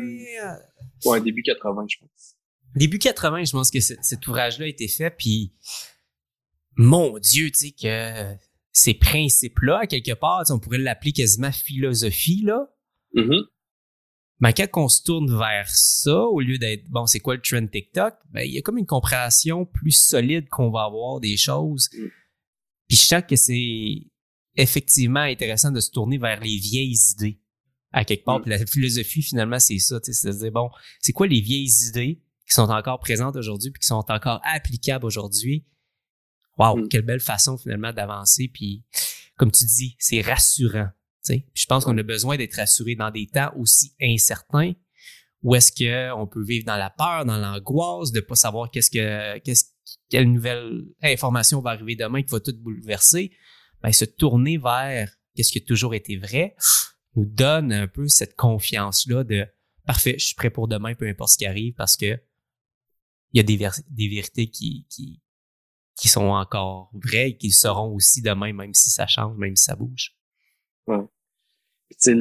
[1.05, 2.35] Ouais, début 80, je pense.
[2.75, 5.51] Début 80, je pense que cet ouvrage-là a été fait, puis
[6.77, 8.35] mon Dieu, tu sais, que
[8.79, 12.67] ces principes-là, quelque part, on pourrait l'appeler quasiment philosophie, là.
[13.15, 13.43] Mm-hmm.
[14.39, 17.67] Mais quand on se tourne vers ça, au lieu d'être, bon, c'est quoi le trend
[17.67, 21.89] TikTok, ben, il y a comme une compréhension plus solide qu'on va avoir des choses.
[21.93, 22.07] Mm.
[22.87, 24.07] Puis je sens que c'est
[24.55, 27.41] effectivement intéressant de se tourner vers les vieilles idées,
[27.91, 28.39] à quelque part.
[28.39, 28.43] Mm.
[28.43, 30.69] Puis la philosophie, finalement, c'est ça, c'est à dire, bon,
[31.01, 35.05] c'est quoi les vieilles idées qui sont encore présentes aujourd'hui puis qui sont encore applicables
[35.05, 35.65] aujourd'hui?
[36.59, 36.89] Wow, mm.
[36.89, 38.49] quelle belle façon finalement d'avancer.
[38.53, 38.83] Puis,
[39.37, 40.89] comme tu dis, c'est rassurant.
[41.25, 44.73] Puis je pense qu'on a besoin d'être rassuré dans des temps aussi incertains
[45.41, 49.37] où est-ce qu'on peut vivre dans la peur, dans l'angoisse, de pas savoir qu'est-ce que,
[49.39, 49.65] qu'est-ce,
[50.09, 53.31] quelle nouvelle information va arriver demain qui va tout bouleverser.
[53.81, 56.55] Ben, se tourner vers qu'est-ce qui a toujours été vrai
[57.15, 59.47] nous donne un peu cette confiance-là de
[59.85, 62.19] parfait, je suis prêt pour demain, peu importe ce qui arrive, parce que
[63.31, 63.57] il y a des,
[63.89, 65.21] des vérités qui, qui,
[65.99, 69.65] qui sont encore vrais et qui seront aussi demain, même si ça change, même si
[69.65, 70.15] ça bouge.
[70.87, 71.05] Ouais.
[71.91, 72.13] Tu sais,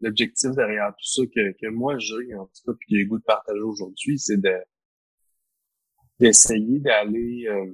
[0.00, 3.18] l'objectif derrière tout ça que, que moi j'ai, en tout cas, puis j'ai le goût
[3.18, 4.54] de partager aujourd'hui, c'est de
[6.20, 7.72] d'essayer d'aller euh,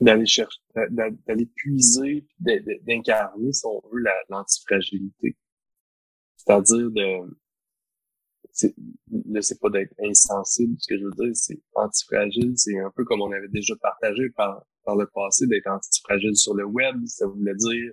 [0.00, 5.36] d'aller chercher, d'aller puiser, d'incarner, si on veut, l'antifragilité.
[6.36, 7.38] C'est-à-dire de
[8.62, 10.76] là, c'est pas d'être insensible.
[10.78, 12.52] Ce que je veux dire, c'est antifragile.
[12.56, 16.54] C'est un peu comme on avait déjà partagé par, par le passé d'être antifragile sur
[16.54, 16.96] le web.
[17.06, 17.92] Ça voulait dire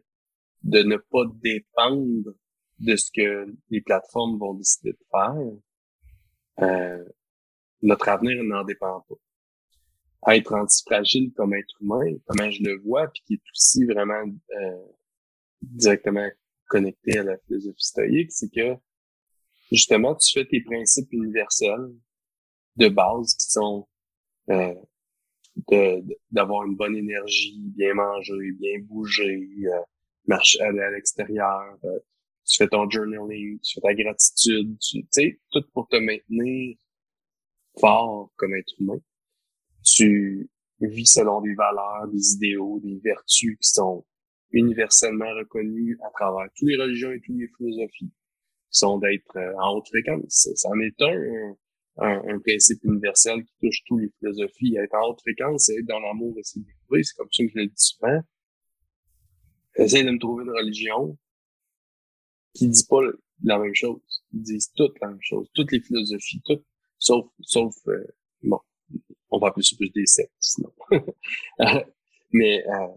[0.64, 2.34] de ne pas dépendre
[2.80, 5.52] de ce que les plateformes vont décider de faire.
[6.62, 7.04] Euh,
[7.82, 10.34] notre avenir n'en dépend pas.
[10.34, 14.86] Être antifragile comme être humain, comment je le vois, puis qui est aussi vraiment euh,
[15.62, 16.30] directement
[16.68, 18.78] connecté à la philosophie stoïque, c'est que
[19.74, 21.94] justement, tu fais tes principes universels
[22.78, 23.88] de base qui sont
[24.50, 24.74] euh,
[26.32, 29.82] d'avoir une bonne énergie, bien manger, bien bouger, euh,
[30.28, 32.00] marcher aller à l'extérieur, euh,
[32.46, 36.76] tu fais ton journaling, tu fais ta gratitude, tu sais, tout pour te maintenir
[37.80, 39.00] fort comme être humain.
[39.84, 40.50] Tu
[40.82, 44.06] vis selon des valeurs, des idéaux, des vertus qui sont
[44.52, 48.12] universellement reconnues à travers toutes les religions et toutes les philosophies
[48.78, 50.50] sont d'être euh, en haute fréquence.
[50.56, 51.56] Ça en est un,
[51.98, 54.78] un, principe universel qui touche toutes les philosophies.
[54.78, 57.06] Être en haute fréquence, c'est être dans l'amour et découvrir.
[57.06, 58.20] C'est comme ça que je le dis souvent.
[59.78, 61.18] J'essaie de me trouver une religion
[62.54, 63.02] qui dit pas
[63.44, 64.02] la même chose.
[64.34, 65.48] Ils disent toutes la même chose.
[65.54, 66.66] Toutes les philosophies, toutes,
[67.00, 68.06] sauf, sauf, euh,
[68.44, 68.60] bon,
[69.30, 70.72] on va appeler ça plus des sectes, sinon.
[72.32, 72.88] Mais, euh,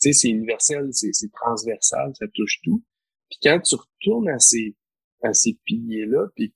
[0.00, 2.82] tu sais, c'est universel, c'est transversal, ça touche tout.
[3.30, 4.74] Puis quand tu retournes à ces
[5.22, 6.54] à ces piliers-là, puis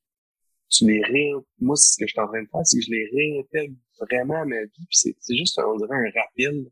[0.68, 1.32] tu les ré...
[1.58, 3.74] Moi, c'est ce que je suis en train de faire, c'est que je les réintègre
[4.00, 6.66] vraiment à ma vie, puis c'est juste, on dirait, un rappel.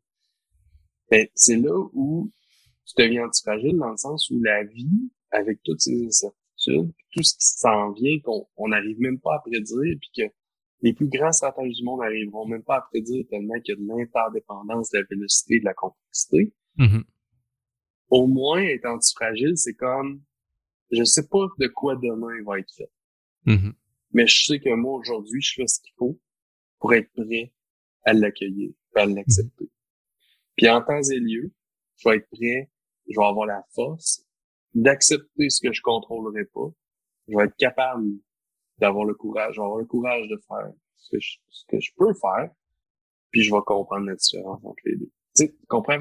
[1.10, 2.30] Ben, c'est là où
[2.86, 7.34] tu deviens antifragile dans le sens où la vie, avec toutes ces incertitudes, tout ce
[7.34, 10.32] qui s'en vient, qu'on n'arrive même pas à prédire, puis que
[10.80, 13.80] les plus grands stratèges du monde n'arriveront même pas à prédire tellement qu'il y a
[13.80, 16.52] de l'interdépendance de la vélocité de la complexité.
[16.78, 17.02] Mm-hmm.
[18.10, 20.22] Au moins, être antifragile, c'est comme
[20.90, 22.90] je sais pas de quoi demain il va être fait.
[23.46, 23.72] Mm-hmm.
[24.12, 26.18] Mais je sais que moi, aujourd'hui, je fais ce qu'il faut
[26.78, 27.52] pour être prêt
[28.04, 29.64] à l'accueillir, à l'accepter.
[29.64, 30.54] Mm-hmm.
[30.56, 31.52] Puis en temps et lieu,
[31.96, 32.70] je vais être prêt,
[33.08, 34.24] je vais avoir la force
[34.74, 36.70] d'accepter ce que je contrôlerai pas.
[37.28, 38.06] Je vais être capable
[38.78, 41.80] d'avoir le courage, je vais avoir le courage de faire ce que je, ce que
[41.80, 42.50] je peux faire,
[43.30, 45.10] puis je vais comprendre la différence entre les deux.
[45.36, 45.98] Tu sais, tu comprends?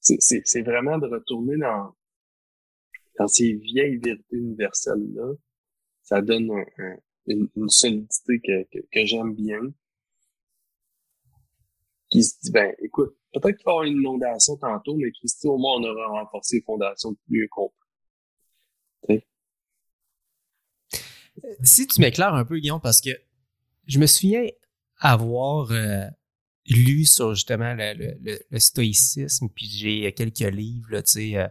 [0.00, 1.95] C'est vraiment de retourner dans,
[3.18, 5.34] dans ces vieilles vérités universelles-là,
[6.02, 6.50] ça donne
[7.26, 9.60] une, solidité que, que, j'aime bien.
[12.08, 15.48] Qui se dit, ben, écoute, peut-être qu'il va y avoir une inondation tantôt, mais Christy,
[15.48, 17.72] au moins, on aura renforcé les fondations plus qu'on
[21.62, 23.10] Si tu m'éclaires un peu, Guillaume, parce que
[23.86, 24.46] je me souviens
[24.98, 26.06] avoir euh,
[26.66, 28.16] lu sur justement le,
[28.50, 31.48] le, stoïcisme, puis j'ai quelques livres, là, tu sais, euh,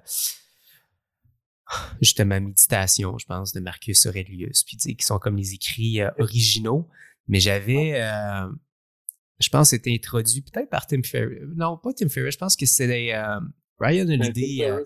[2.02, 6.02] justement méditation, je pense, de Marcus Aurelius, puis tu sais, qui sont comme les écrits
[6.02, 6.90] euh, originaux.
[7.28, 8.48] Mais j'avais, euh,
[9.40, 11.42] je pense, c'était introduit peut-être par Tim Ferriss.
[11.56, 12.36] Non, pas Tim Ferriss.
[12.36, 13.40] Je pense que c'est euh,
[13.80, 14.66] Ryan ben, Holiday.
[14.66, 14.84] Euh,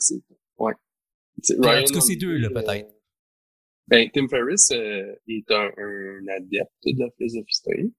[0.59, 0.73] ouais.
[1.59, 2.89] Ryan en tout cas, ces deux là, peut-être.
[3.88, 7.95] Ben, Tim Ferriss est un, un, adepte de la philosophie stoïque.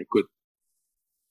[0.00, 0.28] écoute,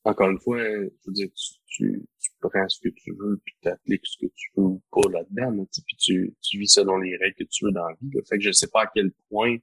[0.03, 3.55] encore une fois, je veux dire, tu, tu, tu prends ce que tu veux, puis
[3.61, 7.15] tu appliques ce que tu veux ou pas là-dedans, puis tu, tu vis selon les
[7.17, 8.11] règles que tu veux dans la vie.
[8.27, 9.57] Fait que je sais pas à quel point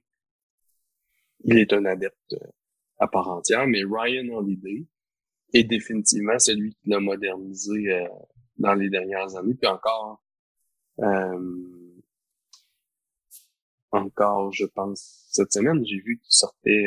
[1.43, 2.51] il est un adepte euh,
[2.99, 4.85] à part entière, mais Ryan Holiday
[5.53, 8.07] est définitivement celui qui l'a modernisé euh,
[8.57, 10.23] dans les dernières années, puis encore
[10.99, 11.77] euh,
[13.91, 16.85] encore, je pense, cette semaine, j'ai vu qu'il sortait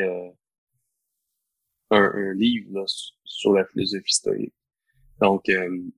[1.90, 2.84] un, un, livre là,
[3.24, 4.54] sur la philosophie stoïque.
[5.20, 5.90] Donc, euh,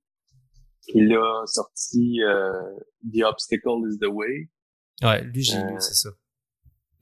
[0.88, 2.78] il a sorti euh,
[3.12, 4.48] The Obstacle is the Way.
[5.02, 6.10] Ouais, lui, j'ai lu, euh, c'est ça.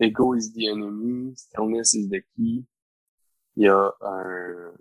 [0.00, 2.64] Ego is the enemy, Stillness is the key.
[3.56, 4.72] Il y a un,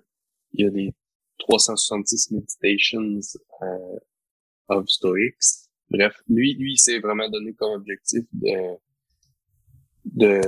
[0.54, 0.94] il y a des
[1.40, 3.20] 366 meditations
[3.62, 4.00] euh,
[4.70, 5.68] of Stoics.
[5.90, 8.78] Bref, lui, lui, il s'est vraiment donné comme objectif de,
[10.06, 10.42] de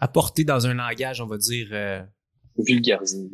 [0.00, 2.02] apporter dans un langage, on va dire euh...
[2.58, 3.28] vulgariser.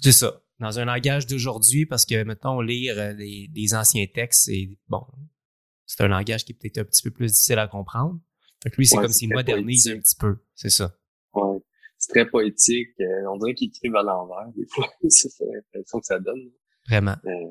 [0.00, 4.78] C'est ça dans un langage d'aujourd'hui parce que maintenant lire euh, des, anciens textes, c'est
[4.88, 5.04] bon,
[5.86, 8.18] c'est un langage qui est peut-être un petit peu plus difficile à comprendre.
[8.62, 10.96] Fait que lui, c'est comme s'il modernise un petit peu, c'est ça.
[11.34, 11.58] Ouais.
[11.98, 12.90] C'est très poétique.
[13.00, 14.88] Euh, on dirait qu'il écrivent à l'envers, des fois.
[15.08, 16.50] c'est l'impression que ça donne.
[16.88, 17.16] Vraiment.
[17.26, 17.50] Euh,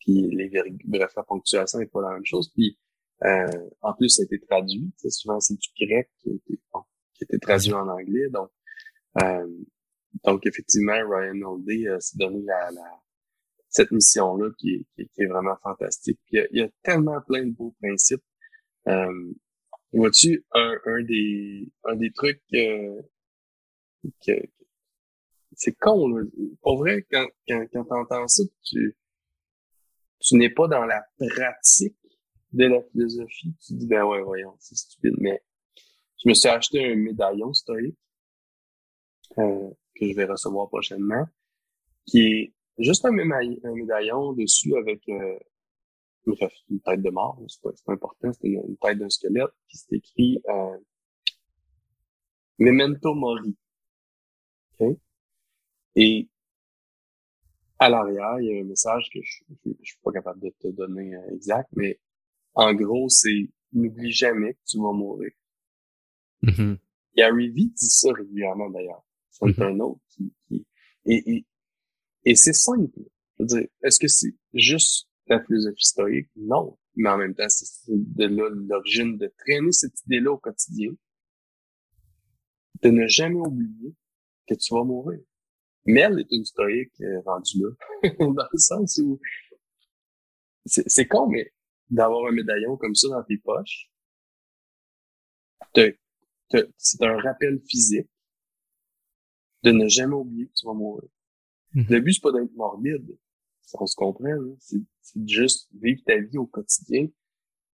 [0.00, 0.50] puis les
[0.84, 2.50] bref, la ponctuation n'est pas la même chose.
[2.54, 2.78] Puis
[3.24, 3.46] euh,
[3.80, 4.92] en plus, ça a été traduit.
[5.08, 6.80] Souvent, c'est du grec qui a été, bon,
[7.14, 8.28] qui été traduit en anglais.
[8.30, 8.50] Donc,
[9.22, 9.46] euh,
[10.24, 13.02] donc, effectivement, Ryan Holiday euh, s'est donné la, la,
[13.68, 16.20] cette mission-là qui, qui, est vraiment fantastique.
[16.30, 18.22] il, y a, tellement plein de beaux principes.
[18.86, 19.32] Euh,
[19.92, 23.02] vois-tu, un, un des, un des trucs euh,
[24.24, 24.32] que,
[25.56, 26.22] c'est con, là.
[26.64, 28.96] Vrai, quand, quand, quand t'entends ça, tu,
[30.20, 31.96] tu n'es pas dans la pratique
[32.52, 35.42] de la philosophie, tu dis, ben ouais, voyons, c'est stupide, mais
[36.24, 37.98] je me suis acheté un médaillon stoïque,
[39.38, 41.26] euh, que je vais recevoir prochainement,
[42.06, 45.38] qui est juste un, médaillon dessus avec euh,
[46.26, 49.96] une, tête de mort, c'est pas, pas important, c'est une, tête d'un squelette, puis c'est
[49.96, 50.78] écrit euh,
[52.58, 53.56] Memento Mori.
[54.74, 54.98] Okay?
[55.96, 56.28] Et
[57.78, 60.68] à l'arrière, il y a un message que je, je, suis pas capable de te
[60.68, 62.00] donner euh, exact, mais
[62.54, 65.32] en gros, c'est n'oublie jamais que tu vas mourir.
[66.44, 66.78] Mm-hmm.
[67.16, 69.04] Gary Vee dit ça régulièrement d'ailleurs.
[69.30, 69.62] C'est mm-hmm.
[69.62, 70.66] un autre qui, qui...
[71.06, 71.46] et, et,
[72.24, 73.00] et c'est simple.
[73.38, 76.30] Je veux dire, est-ce que c'est juste la philosophie stoïque?
[76.36, 76.78] Non.
[76.96, 80.92] Mais en même temps, c'est de là l'origine de traîner cette idée-là au quotidien,
[82.82, 83.94] de ne jamais oublier
[84.48, 85.20] que tu vas mourir.
[85.86, 89.20] Elle est une stoïque euh, rendue là, dans le sens où
[90.64, 91.52] c'est con, mais
[91.90, 93.90] d'avoir un médaillon comme ça dans tes poches,
[96.76, 98.08] c'est un rappel physique
[99.62, 101.08] de ne jamais oublier que tu vas mourir.
[101.74, 101.90] Mm-hmm.
[101.90, 103.18] Le but, c'est pas d'être morbide.
[103.74, 104.30] On se comprend,
[104.60, 104.78] c'est
[105.26, 107.08] juste vivre ta vie au quotidien,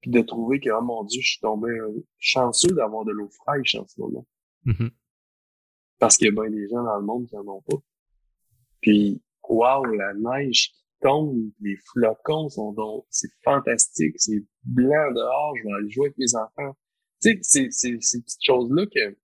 [0.01, 3.31] puis de trouver que, oh mon Dieu, je suis tombé euh, chanceux d'avoir de l'eau
[3.31, 4.27] fraîche en ce moment.
[4.67, 4.91] Mm-hmm.
[5.99, 7.77] Parce qu'il y a bien des gens dans le monde qui en ont pas.
[8.83, 15.57] Puis, wow, la neige qui tombe, les flocons sont donc, c'est fantastique, c'est blanc dehors,
[15.57, 16.77] je vais aller jouer avec mes enfants.
[17.23, 19.17] Tu sais, c'est ces petites choses-là que,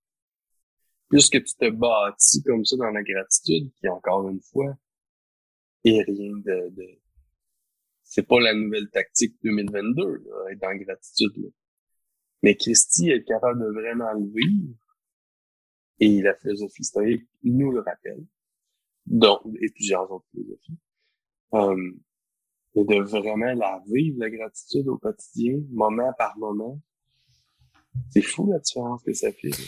[1.09, 4.75] plus que tu te bâtis comme ça dans la gratitude, qui encore une fois,
[5.85, 6.99] est rien de, de
[8.03, 11.49] c'est pas la nouvelle tactique 2022, là, être dans la gratitude, là.
[12.43, 14.75] Mais Christy est capable de vraiment le vivre.
[15.99, 18.25] Et la philosophie stoïque nous le rappelle
[19.05, 20.77] donc, et plusieurs autres philosophies.
[21.53, 21.91] Euh,
[22.75, 26.79] et de vraiment la vivre, la gratitude au quotidien, moment par moment.
[28.09, 29.49] C'est fou la différence que ça fait.
[29.51, 29.61] Tu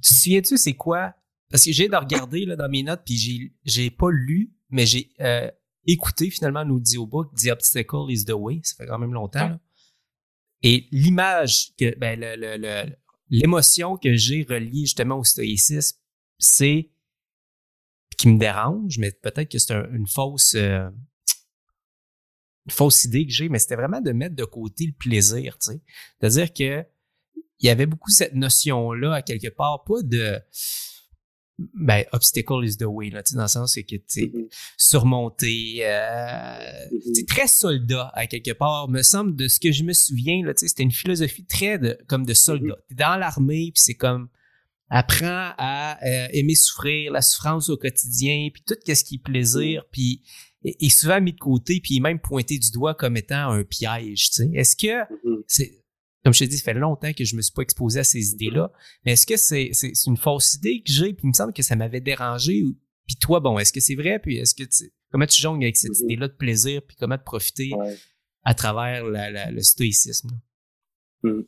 [0.00, 1.14] te souviens-tu, c'est quoi?
[1.50, 5.10] Parce que j'ai de regarder là, dans mes notes, puis j'ai, pas lu, mais j'ai
[5.20, 5.50] euh,
[5.86, 8.60] écouté finalement l'audiobook The Obstacle is the Way.
[8.62, 9.58] Ça fait quand même longtemps.
[10.62, 12.20] Et l'image que ben,
[13.28, 15.98] l'émotion que j'ai reliée justement au stoïcisme,
[16.38, 16.90] c'est
[18.16, 20.88] qui me dérange, mais peut-être que c'est une fausse euh,
[22.66, 25.72] une fausse idée que j'ai, mais c'était vraiment de mettre de côté le plaisir, tu
[25.72, 25.82] sais.
[26.20, 26.86] C'est-à-dire que
[27.62, 30.40] il y avait beaucoup cette notion-là, à quelque part, pas de
[31.74, 34.48] ben, obstacle is the way, là, tu sais, dans le sens, c'est que, tu mm-hmm.
[34.76, 37.26] surmonter, euh, mm-hmm.
[37.26, 40.60] très soldat, à quelque part, me semble, de ce que je me souviens, là, tu
[40.60, 42.74] sais, c'était une philosophie très de, comme de soldat.
[42.74, 42.88] Mm-hmm.
[42.88, 44.28] T'es dans l'armée, puis c'est comme,
[44.88, 49.84] apprends à euh, aimer souffrir, la souffrance au quotidien, puis tout ce qui est plaisir,
[49.90, 50.22] puis
[50.64, 54.30] est, souvent mis de côté, puis même pointé du doigt comme étant un piège.
[54.30, 54.50] Tu sais.
[54.54, 55.42] Est-ce que mm-hmm.
[55.46, 55.81] c'est
[56.24, 58.32] comme je t'ai dit, ça fait longtemps que je me suis pas exposé à ces
[58.32, 58.72] idées-là,
[59.04, 59.72] mais est-ce que c'est
[60.06, 62.62] une fausse idée que j'ai, puis il me semble que ça m'avait dérangé.
[63.06, 65.76] Puis toi, bon, est-ce que c'est vrai, puis est-ce que tu, comment tu jongles avec
[65.76, 66.04] cette mm-hmm.
[66.04, 67.72] idée-là de plaisir, puis comment te profiter
[68.44, 70.30] à travers la, le stoïcisme?
[71.22, 71.42] Mm.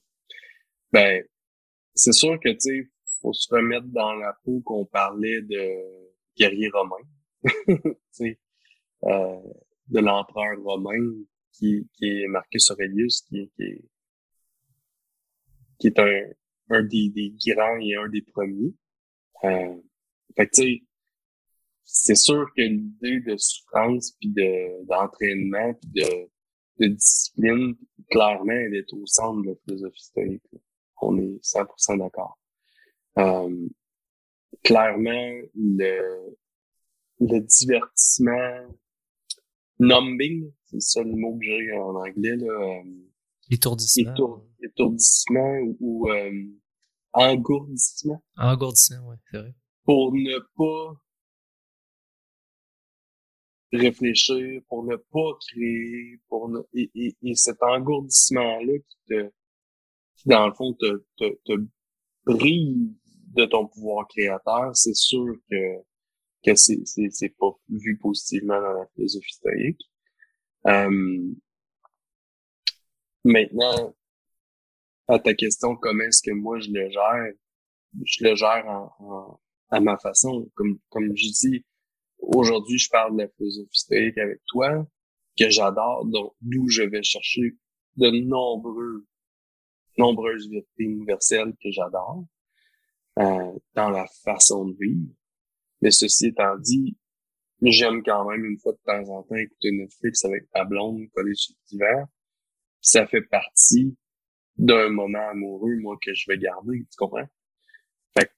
[0.92, 1.24] Ben,
[1.94, 5.70] c'est sûr que tu sais, faut se remettre dans la peau qu'on parlait de
[6.36, 6.96] guerrier romain,
[9.04, 9.40] euh,
[9.88, 13.84] de l'empereur romain qui, qui est Marcus Aurelius, qui, qui est,
[15.78, 16.22] qui est un,
[16.70, 18.74] un des, des grands et un des premiers.
[19.44, 19.76] Euh,
[20.36, 20.82] fait tu sais,
[21.84, 26.28] c'est sûr que l'idée de souffrance puis de d'entraînement puis de,
[26.80, 27.76] de discipline,
[28.10, 30.42] clairement, elle est au centre de la philosophie stoïque.
[31.00, 32.38] On est 100% d'accord.
[33.18, 33.68] Euh,
[34.62, 36.36] clairement, le,
[37.20, 38.76] le divertissement,
[39.78, 42.52] numbing, c'est ça le mot que j'ai en anglais, là.
[42.52, 42.82] Euh,
[43.54, 44.44] étourdissement.
[44.62, 46.44] étourdissement ou, euh,
[47.12, 48.22] engourdissement.
[48.36, 49.54] Engourdissement, oui, c'est vrai.
[49.84, 51.00] Pour ne pas
[53.72, 59.30] réfléchir, pour ne pas créer, pour ne, et, et, et cet engourdissement-là qui te,
[60.16, 61.66] qui dans le fond te, te,
[62.26, 65.78] de ton pouvoir créateur, c'est sûr que,
[66.44, 69.82] que c'est, c'est, c'est pas vu positivement dans la philosophie stoïque.
[70.66, 71.32] Euh,
[73.24, 73.94] maintenant,
[75.08, 77.32] à ta question, comment est-ce que moi je le gère?
[78.04, 78.66] Je le gère
[78.98, 80.50] en, à ma façon.
[80.54, 81.64] Comme, comme je dis,
[82.18, 84.86] aujourd'hui, je parle de la philosophie stoïque avec toi,
[85.38, 87.56] que j'adore, donc d'où je vais chercher
[87.96, 89.06] de nombreux
[89.98, 92.24] nombreuses vérités universelles que j'adore
[93.18, 95.12] euh, dans la façon de vivre.
[95.80, 96.96] Mais ceci étant dit,
[97.62, 101.34] j'aime quand même une fois de temps en temps écouter Netflix avec ma blonde collée
[101.34, 102.06] sur l'hiver.
[102.84, 103.96] Ça fait partie
[104.58, 107.26] d'un moment amoureux, moi, que je vais garder, tu comprends?
[108.16, 108.30] Fait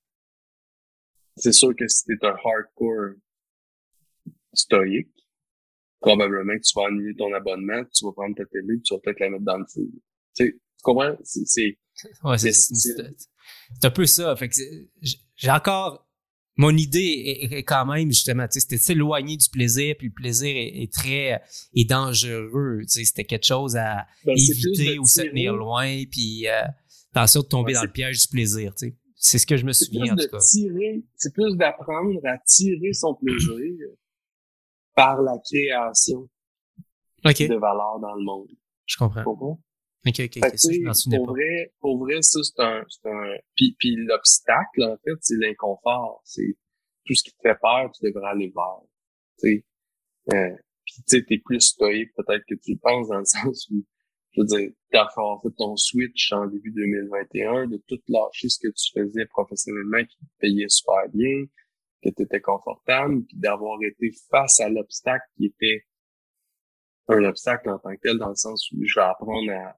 [1.36, 3.16] c'est sûr que si t'es un hardcore
[4.54, 5.12] stoïque,
[6.00, 9.18] probablement que tu vas annuler ton abonnement, tu vas prendre ta télé, tu vas peut-être
[9.18, 9.90] la mettre dans le feu.
[10.36, 11.16] Tu, sais, tu comprends?
[11.24, 11.78] C'est,
[12.22, 12.56] ouais, c'est,
[13.82, 14.36] un peu ça.
[14.36, 14.54] Fait que
[15.34, 16.05] j'ai encore
[16.56, 20.54] mon idée est, quand même justement, tu sais, c'était s'éloigner du plaisir, puis le plaisir
[20.56, 21.42] est, très
[21.74, 22.80] est dangereux.
[22.82, 26.62] Tu sais, c'était quelque chose à ben, éviter ou se tenir loin, puis euh,
[27.12, 28.74] attention de tomber dans le piège du plaisir.
[28.74, 30.38] Tu sais, c'est ce que je me souviens en tout cas.
[30.40, 33.88] C'est plus d'apprendre à tirer son plaisir
[34.94, 36.28] par la création
[37.22, 38.48] de valeur dans le monde.
[38.86, 39.60] Je comprends.
[40.06, 40.58] Ok, ok, ok.
[40.58, 44.96] Ça, je pour Vrai, pour vrai, ça, c'est un, c'est un, puis, puis l'obstacle, en
[44.98, 46.20] fait, c'est l'inconfort.
[46.24, 46.56] C'est
[47.04, 48.82] tout ce qui te fait peur, tu devrais aller vers.
[49.40, 49.64] Tu sais.
[50.32, 53.68] Euh, puis, tu sais, t'es plus stoïque, peut-être que tu le penses, dans le sens
[53.70, 53.84] où,
[54.32, 58.72] je veux dire, t'as fait ton switch en début 2021, de tout lâcher ce que
[58.72, 61.46] tu faisais professionnellement qui te payait super bien,
[62.02, 65.84] que tu étais confortable, puis d'avoir été face à l'obstacle qui était
[67.08, 69.76] un obstacle en tant que tel, dans le sens où je vais apprendre à,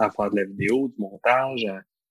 [0.00, 1.66] à faire de la vidéo, du montage,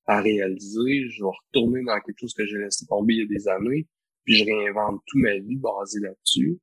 [0.06, 1.08] à, réaliser.
[1.10, 3.88] Je vais retourner dans quelque chose que j'ai laissé tomber il y a des années,
[4.24, 6.60] puis je réinvente toute ma vie basée là-dessus.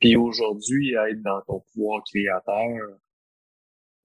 [0.00, 2.98] Puis aujourd'hui, être dans ton pouvoir créateur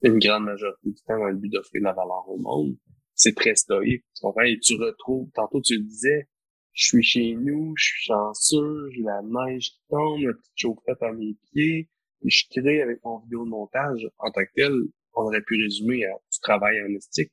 [0.01, 2.77] une grande majorité du temps dans le but d'offrir de la valeur au monde,
[3.13, 4.05] c'est très stoïque.
[4.15, 4.43] Tu comprends?
[4.43, 6.27] Et tu retrouves, tantôt tu le disais,
[6.73, 11.03] je suis chez nous, je suis chanceux, j'ai la neige qui tombe, la petite chaufferette
[11.03, 11.89] à mes pieds,
[12.23, 14.73] je crée avec mon vidéo de montage en tant que tel
[15.19, 17.31] on aurait pu résumer à du travail en estique.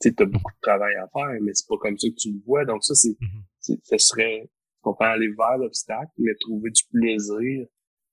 [0.00, 2.40] Tu as beaucoup de travail à faire, mais c'est pas comme ça que tu le
[2.44, 2.64] vois.
[2.64, 3.78] Donc ça, c'est, mm-hmm.
[3.82, 4.48] ce serait,
[4.82, 7.66] on peut aller vers l'obstacle, mais trouver du plaisir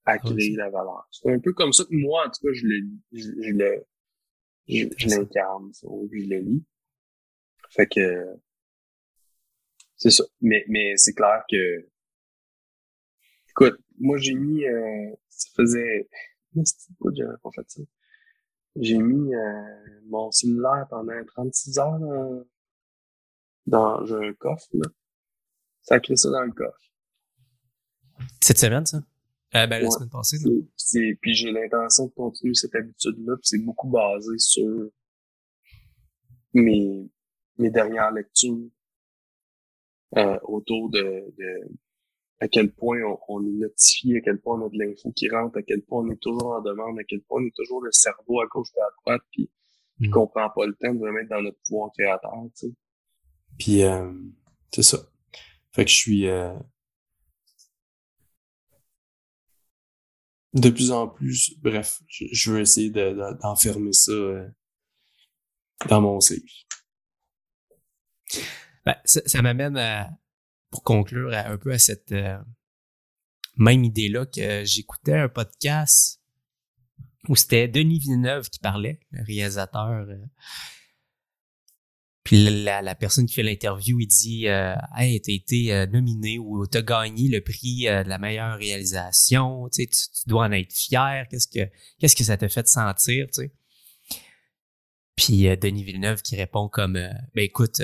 [0.06, 1.08] à créer la valeur.
[1.12, 3.86] C'est un peu comme ça que moi, en tout cas, je le, je, je le,
[4.68, 6.64] je, je l'incarne, je le lis.
[7.70, 8.26] Fait que,
[9.96, 10.24] c'est ça.
[10.42, 11.88] Mais, mais c'est clair que,
[13.50, 16.10] écoute, moi, j'ai mis, euh, ça faisait,
[16.56, 17.82] j'avais pas fait ça.
[18.76, 22.46] J'ai mis euh, mon cellulaire pendant 36 heures dans,
[23.68, 24.68] dans un coffre.
[24.74, 24.90] Là.
[25.82, 26.92] Sacré ça dans le coffre.
[28.42, 28.98] Cette semaine, ça?
[29.56, 30.38] Euh, ben, la semaine passée.
[30.76, 33.36] C'est, puis j'ai l'intention de continuer cette habitude-là.
[33.44, 34.90] c'est beaucoup basé sur
[36.54, 37.10] mes,
[37.58, 38.70] mes dernières lectures
[40.18, 41.68] euh, autour de, de
[42.44, 45.58] à quel point on, est notifié, à quel point on a de l'info qui rentre,
[45.58, 47.92] à quel point on est toujours en demande, à quel point on est toujours le
[47.94, 49.50] cerveau à gauche et à droite, puis
[50.00, 50.10] mm.
[50.10, 52.74] qu'on prend pas le temps de le mettre dans notre pouvoir créateur, tu sais.
[53.58, 54.12] Puis, euh,
[54.74, 54.98] c'est ça.
[55.72, 56.28] Fait que je suis...
[56.28, 56.54] Euh,
[60.54, 64.48] de plus en plus, bref, je, veux essayer d'enfermer ça euh,
[65.88, 66.42] dans mon safe.
[68.86, 70.10] Ben, ça, ça m'amène à,
[70.74, 72.36] pour conclure un peu à cette euh,
[73.58, 76.20] même idée-là que j'écoutais un podcast
[77.30, 80.08] où c'était Denis Villeneuve qui parlait, le réalisateur.
[80.10, 80.18] Euh,
[82.24, 86.66] puis la, personne qui fait l'interview, il dit euh, Hey, t'as été euh, nominé ou
[86.66, 89.88] t'as gagné le prix de la meilleure réalisation, tu,
[90.26, 93.52] dois en être fier, qu'est-ce que ça te fait sentir, tu?
[95.16, 97.84] Puis Denis Villeneuve qui répond comme Ben écoute,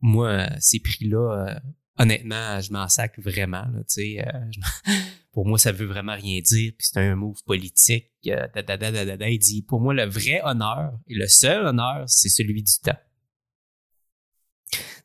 [0.00, 1.60] moi, ces prix-là,
[1.98, 3.64] honnêtement, je m'en sac vraiment.
[3.72, 4.92] Là, euh,
[5.32, 6.72] pour moi, ça veut vraiment rien dire.
[6.76, 8.10] Puis c'est un move politique.
[8.26, 12.78] Euh, il dit, pour moi, le vrai honneur et le seul honneur, c'est celui du
[12.82, 12.98] temps.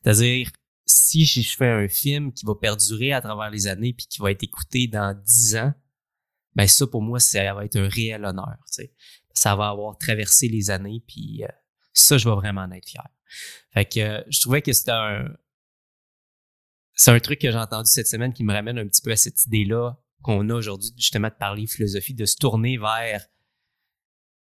[0.02, 0.50] C'est-à-dire,
[0.86, 4.30] si je fais un film qui va perdurer à travers les années puis qui va
[4.30, 5.74] être écouté dans dix ans,
[6.54, 8.56] ben ça, pour moi, ça va être un réel honneur.
[9.34, 11.48] Ça va avoir traversé les années, puis euh,
[11.92, 13.06] ça, je vais vraiment en être fier.
[13.70, 15.28] Fait que je trouvais que c'était un,
[16.98, 19.16] c'est un truc que j'ai entendu cette semaine qui me ramène un petit peu à
[19.16, 23.24] cette idée-là qu'on a aujourd'hui, justement, de parler philosophie, de se tourner vers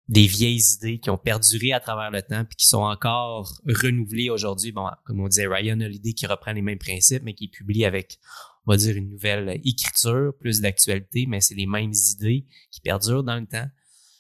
[0.09, 4.31] des vieilles idées qui ont perduré à travers le temps puis qui sont encore renouvelées
[4.31, 4.73] aujourd'hui.
[4.73, 8.19] Bon, comme on disait, Ryan Holiday qui reprend les mêmes principes, mais qui publie avec,
[8.67, 13.23] on va dire, une nouvelle écriture, plus d'actualité, mais c'est les mêmes idées qui perdurent
[13.23, 13.69] dans le temps.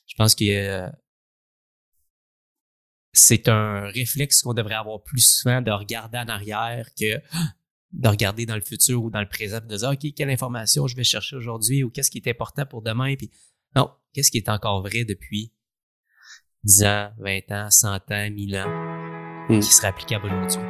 [0.06, 0.88] Je pense que
[3.12, 7.20] c'est un réflexe qu'on devrait avoir plus souvent de regarder en arrière que
[7.92, 10.96] de regarder dans le futur ou dans le présent, de dire, OK, quelle information je
[10.96, 13.14] vais chercher aujourd'hui ou qu'est-ce qui est important pour demain.
[13.16, 13.30] Puis,
[13.74, 15.52] non, qu'est-ce qui est encore vrai depuis
[16.64, 18.90] 10 ans, 20 ans, 100 ans, 1000 ans,
[19.48, 19.58] Hmm.
[19.58, 20.60] qui seraient applicables aujourd'hui?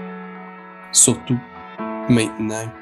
[0.93, 1.39] Surtout
[2.09, 2.73] maintenant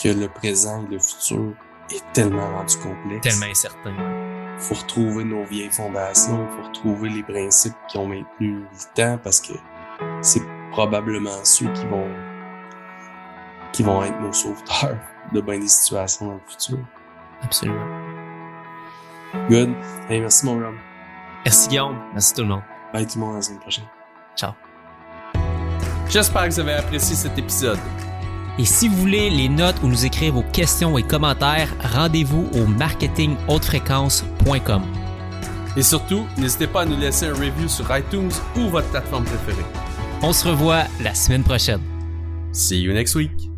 [0.00, 1.54] que le présent et le futur
[1.90, 3.22] est tellement rendu complexe.
[3.22, 3.96] Tellement incertain.
[4.58, 9.40] faut retrouver nos vieilles fondations, faut retrouver les principes qui ont maintenu le temps parce
[9.40, 9.54] que
[10.20, 12.06] c'est probablement ceux qui vont
[13.72, 14.96] qui vont être nos sauveteurs
[15.32, 16.78] de bien des situations dans le futur.
[17.42, 17.86] Absolument.
[19.48, 19.70] Good.
[20.08, 20.76] Hey, merci mon Rom.
[21.44, 21.96] Merci Guillaume.
[22.12, 22.62] Merci tout le monde.
[22.92, 23.84] Bye tout le monde à la semaine prochaine.
[24.36, 24.52] Ciao.
[26.08, 27.78] J'espère que vous avez apprécié cet épisode.
[28.58, 32.66] Et si vous voulez les notes ou nous écrire vos questions et commentaires, rendez-vous au
[32.66, 34.82] marketinghautefréquence.com.
[35.76, 39.64] Et surtout, n'hésitez pas à nous laisser un review sur iTunes ou votre plateforme préférée.
[40.22, 41.80] On se revoit la semaine prochaine.
[42.52, 43.49] See you next week.